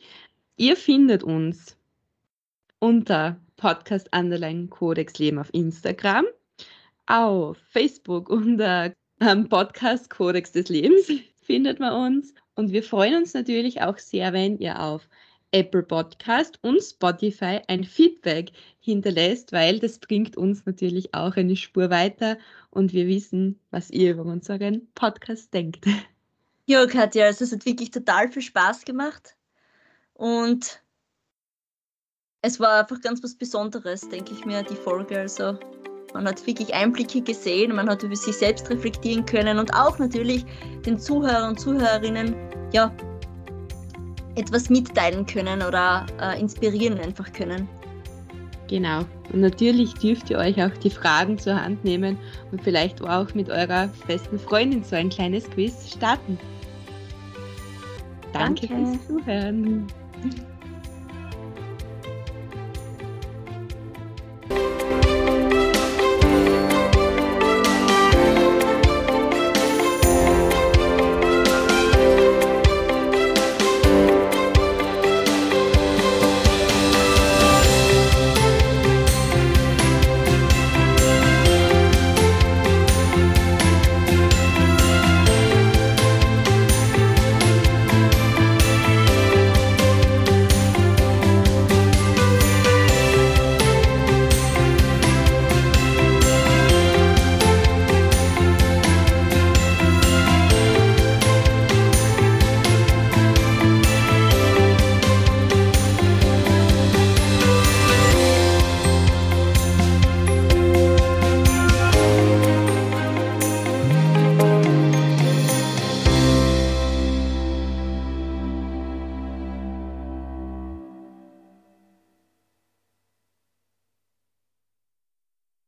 ihr 0.57 0.77
findet 0.77 1.25
uns 1.25 1.77
unter 2.79 3.40
Podcast 3.57 4.09
Underline 4.14 4.69
Codex 4.69 5.19
Leben 5.19 5.40
auf 5.40 5.53
Instagram, 5.53 6.27
auf 7.07 7.57
Facebook 7.71 8.29
unter 8.29 8.92
ähm, 9.21 9.49
Podcast 9.49 10.11
Codex 10.11 10.53
des 10.53 10.69
Lebens 10.69 11.11
findet 11.42 11.81
man 11.81 12.12
uns. 12.12 12.35
Und 12.55 12.71
wir 12.71 12.85
freuen 12.85 13.16
uns 13.16 13.35
natürlich 13.35 13.83
auch 13.83 13.99
sehr, 13.99 14.33
wenn 14.33 14.59
ihr 14.59 14.81
auf 14.81 15.09
Apple 15.57 15.83
Podcast 15.83 16.59
und 16.61 16.83
Spotify 16.83 17.62
ein 17.66 17.83
Feedback 17.83 18.53
hinterlässt, 18.79 19.53
weil 19.53 19.79
das 19.79 19.99
bringt 19.99 20.37
uns 20.37 20.66
natürlich 20.66 21.14
auch 21.14 21.35
eine 21.37 21.57
Spur 21.57 21.88
weiter 21.88 22.37
und 22.69 22.92
wir 22.92 23.07
wissen, 23.07 23.59
was 23.71 23.90
ihr 23.90 24.11
über 24.11 24.25
unseren 24.25 24.87
Podcast 24.95 25.55
denkt. 25.55 25.87
Ja, 26.66 26.85
Katja, 26.85 27.27
also 27.27 27.45
es 27.45 27.53
hat 27.53 27.64
wirklich 27.64 27.90
total 27.90 28.31
viel 28.31 28.42
Spaß 28.42 28.85
gemacht 28.85 29.37
und 30.12 30.83
es 32.42 32.61
war 32.61 32.81
einfach 32.81 33.01
ganz 33.01 33.23
was 33.23 33.35
Besonderes, 33.35 34.09
denke 34.09 34.35
ich 34.35 34.45
mir, 34.45 34.62
die 34.62 34.75
Folge. 34.75 35.21
Also 35.21 35.59
man 36.12 36.27
hat 36.27 36.47
wirklich 36.47 36.75
Einblicke 36.75 37.23
gesehen, 37.23 37.75
man 37.75 37.88
hat 37.88 38.03
über 38.03 38.16
sich 38.16 38.37
selbst 38.37 38.69
reflektieren 38.69 39.25
können 39.25 39.59
und 39.59 39.73
auch 39.73 39.99
natürlich 39.99 40.45
den 40.85 40.99
Zuhörern 40.99 41.51
und 41.51 41.61
Zuhörerinnen 41.61 42.35
ja, 42.73 42.95
etwas 44.37 44.70
mitteilen 44.70 45.27
können 45.27 45.62
oder 45.62 46.07
äh, 46.20 46.38
inspirieren 46.40 46.99
einfach 47.01 47.33
können. 47.33 47.68
Genau. 48.68 49.01
Und 49.33 49.40
natürlich 49.40 49.94
dürft 49.94 50.31
ihr 50.31 50.38
euch 50.38 50.62
auch 50.62 50.77
die 50.83 50.90
Fragen 50.90 51.38
zur 51.38 51.61
Hand 51.61 51.85
nehmen 51.85 52.18
und 52.51 52.62
vielleicht 52.62 53.03
auch 53.03 53.33
mit 53.35 53.49
eurer 53.49 53.88
besten 54.07 54.38
Freundin 54.38 54.83
so 54.85 54.96
ein 54.96 55.09
kleines 55.09 55.49
Quiz 55.51 55.92
starten. 55.96 56.38
Danke, 58.33 58.66
Danke. 58.66 58.87
fürs 58.87 59.07
Zuhören. 59.07 59.87